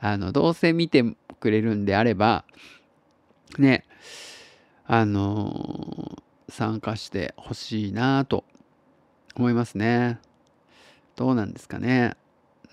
[0.00, 1.04] あのどうせ見て
[1.40, 2.44] くれるんであれば
[3.58, 3.84] ね
[4.86, 8.44] あのー参加してほしいなと
[9.36, 10.18] 思いますね。
[11.14, 12.16] どうなんですかね。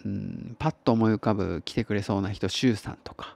[0.06, 3.36] うんパッと思い浮かぶ来てくれそうな人周さんとか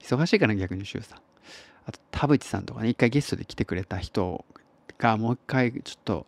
[0.00, 1.18] 忙しいかな逆に周さん
[1.84, 4.44] あと田淵さんとかね一回ゲストで来てくれた人
[4.98, 6.26] がもう一回ちょっと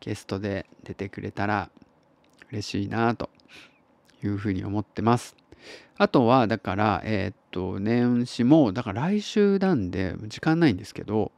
[0.00, 1.70] ゲストで出てくれたら
[2.52, 3.30] 嬉しいなと
[4.22, 5.36] いうふうに思ってます。
[5.96, 11.32] あとはだからえーっと年始もだから来週なんで時間ないんですけど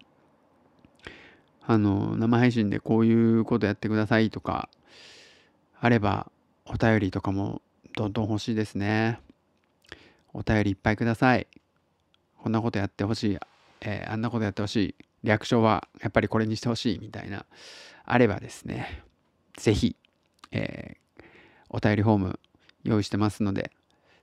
[1.66, 4.68] あの生配信でこういうことやってくださいとか
[5.80, 6.30] あれば
[6.73, 7.62] お便りとかも
[7.97, 9.18] どんどん欲しいですね。
[10.33, 11.49] お便りいっぱいください。
[12.39, 13.39] こんなことやってほしい、
[13.81, 14.95] えーあんなことやってほしい。
[15.25, 16.99] 略称はやっぱりこれにしてほしい。
[17.01, 17.45] みたいな
[18.05, 19.03] あればですね。
[19.57, 19.97] ぜひ、
[20.53, 21.01] えー
[21.73, 22.41] お便りフォーム
[22.83, 23.71] 用意してますので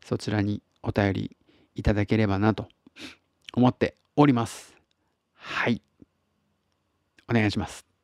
[0.04, 1.38] そちらにお便り
[1.76, 2.68] いただければなと
[3.54, 4.76] 思っております。
[5.34, 5.82] はい。
[7.30, 7.97] お願いします。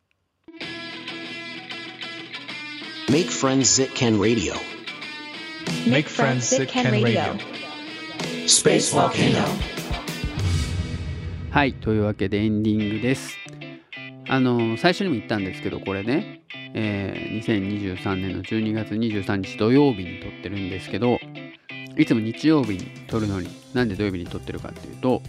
[3.09, 4.53] Make friends that can radio.
[5.87, 7.37] Make friends that can radio.
[8.47, 9.43] Space Volcano.
[11.51, 13.37] はいというわけでエンディングです
[14.27, 16.41] あの最初にも言ったんですけどこれね、
[16.73, 21.19] えー2023年の12月23日土曜日に撮ってるんですけど
[21.97, 25.21] いつも日曜日に撮るのになんで土曜日に撮ってるかっていうと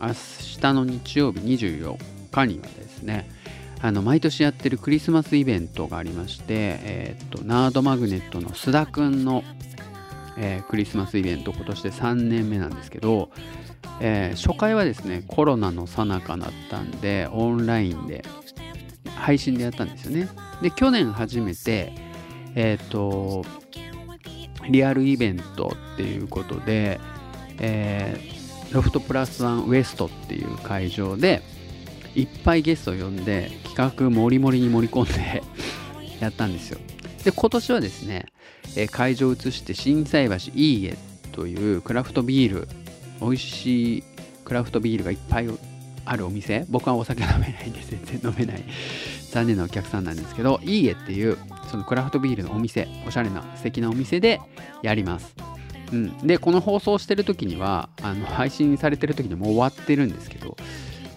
[0.00, 1.96] 明日の日曜日24
[2.32, 3.28] 日にはですね
[3.80, 9.42] あの毎年やってるクリスマスイベントがありまして、えーっとナードマグネットの須田くんの、
[10.38, 13.30] えークリスマスイベント今年で3年目なんですけど、
[14.00, 18.24] えー初回はですねコロナの最中だったんでオンラインで
[19.16, 20.28] 配信でやったんですよね。
[20.62, 21.92] で去年初めて
[22.54, 23.44] えっ、と
[24.70, 27.00] リアルイベントっていうことで、
[27.58, 28.34] えー
[28.74, 31.42] ロフトプラスワンウエストっていう会場で
[32.14, 35.42] いっぱいゲストを呼んで企画もりもりに盛り込んで
[36.20, 36.78] やったんですよ。
[37.24, 38.26] で今年はですね、
[38.76, 40.96] え会場を移して心斎橋いいえ
[41.32, 42.68] というクラフトビール
[43.20, 44.04] 美味しい
[44.44, 45.48] クラフトビールがいっぱい
[46.04, 46.66] あるお店。
[46.68, 48.62] 僕はお酒飲めないんで全然飲めない。
[49.34, 51.36] 残念なお客さんなんですけどいいえっていう
[51.68, 54.40] そのクラフトビールのお店おしゃれな素敵なお店で
[54.82, 55.34] やります、
[55.92, 60.56] うん、でこの放送してる時にはあの配信されてる時にもう終わってるんですけど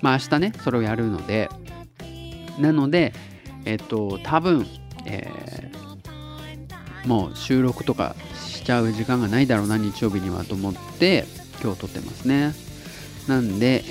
[0.01, 1.49] まあ明日ねそれをやるので。
[2.59, 3.13] なので
[3.65, 4.65] えっと多分、
[5.05, 5.77] えー
[7.05, 11.23] もう収録とかしちゃう時間がないだろうな日曜日にはと思って
[11.63, 12.53] 今日撮ってますね。
[13.27, 13.85] なんで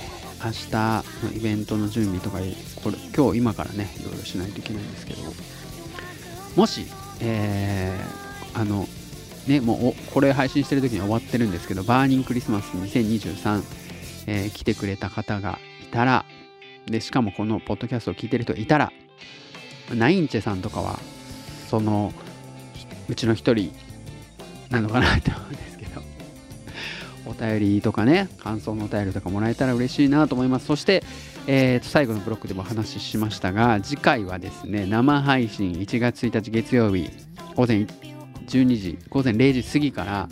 [0.44, 2.38] 明日のイベントの準備とか
[2.82, 5.22] これ今日今からねいろいろしないといけないんですけど。
[6.57, 6.86] もし、
[7.20, 8.86] えーあの
[9.46, 13.62] ねもうこれ配信してる時に終わってるんですけどバーニングクリスマス2023、
[14.26, 15.59] えー来てくれた方が
[15.89, 16.24] いたら
[16.87, 18.93] でしかもこのポッドキャストを聞いてる人がいたら
[19.95, 20.99] ナインチェさんとかは
[21.68, 22.12] その
[23.09, 23.72] うちの一人
[24.70, 26.03] なのかなって思うんですけど
[27.26, 30.66] お便りとかね感想のお便りとかもらえたら嬉しいなと思います。
[30.66, 31.03] そして、
[31.47, 37.11] えーと最後のブロックでもお話ししましたが次回はですね生配信1月1日月曜日
[37.55, 37.87] 午前
[38.47, 40.28] 12時午前0時過ぎから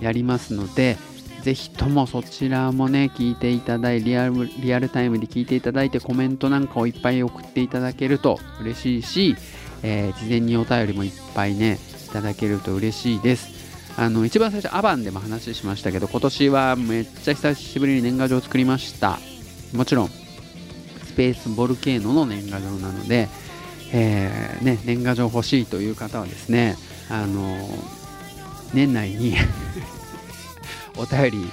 [0.00, 0.96] やりますので
[1.44, 9.36] ぜひともそちらもね聞いていただいリアルリアルタイムで聞いていただいてコメントなんかをいっぱい送っていただけると嬉しいし、
[9.82, 13.92] えー事前にお便りもいっぱいねいただけると嬉しいです。
[13.98, 19.18] あの一番最初アバンでも話しましたけど今年はめっちゃ久しぶりに年賀状を作りました。
[19.74, 23.28] もちろんスペースボルケーノの年賀状なので、
[23.92, 26.76] えーね、年賀状欲しいという方はですね
[27.10, 27.68] あの
[28.72, 29.34] 年内に
[30.96, 31.50] お便り、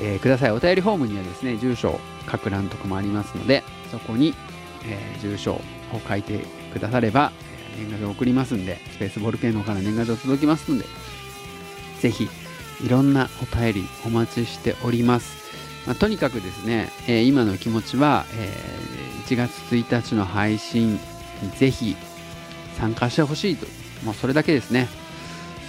[0.00, 0.52] えーください。
[0.52, 4.34] お便りフォームにはですね住所書く欄とかもありますのでそこに、
[4.84, 5.60] えー住所を
[6.08, 7.32] 書いてくだされば、
[7.76, 10.86] 年賀状送りますんでスペースボルケーノから年賀状届きますので
[12.00, 12.28] ぜひ
[12.82, 15.36] いろんなお便りお待ちしております、
[15.86, 20.98] まあとにかくですね、えー今の気持ちは、えー1月1日の配信に
[21.56, 21.96] ぜひ
[22.76, 23.66] 参加してほしいと。
[24.04, 24.88] もうそれだけですね。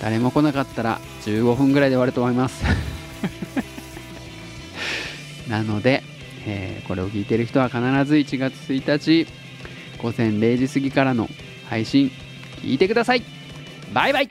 [0.01, 2.92] 誰も来なかったら15分ぐらいで終わると思います。
[5.49, 6.03] なので、
[6.45, 9.27] えーこれを聞いてる人は必ず1月1日
[10.01, 11.29] 午前0時過ぎからの
[11.69, 12.11] 配信
[12.61, 13.23] 聞いてください。
[13.93, 14.29] バイバイ。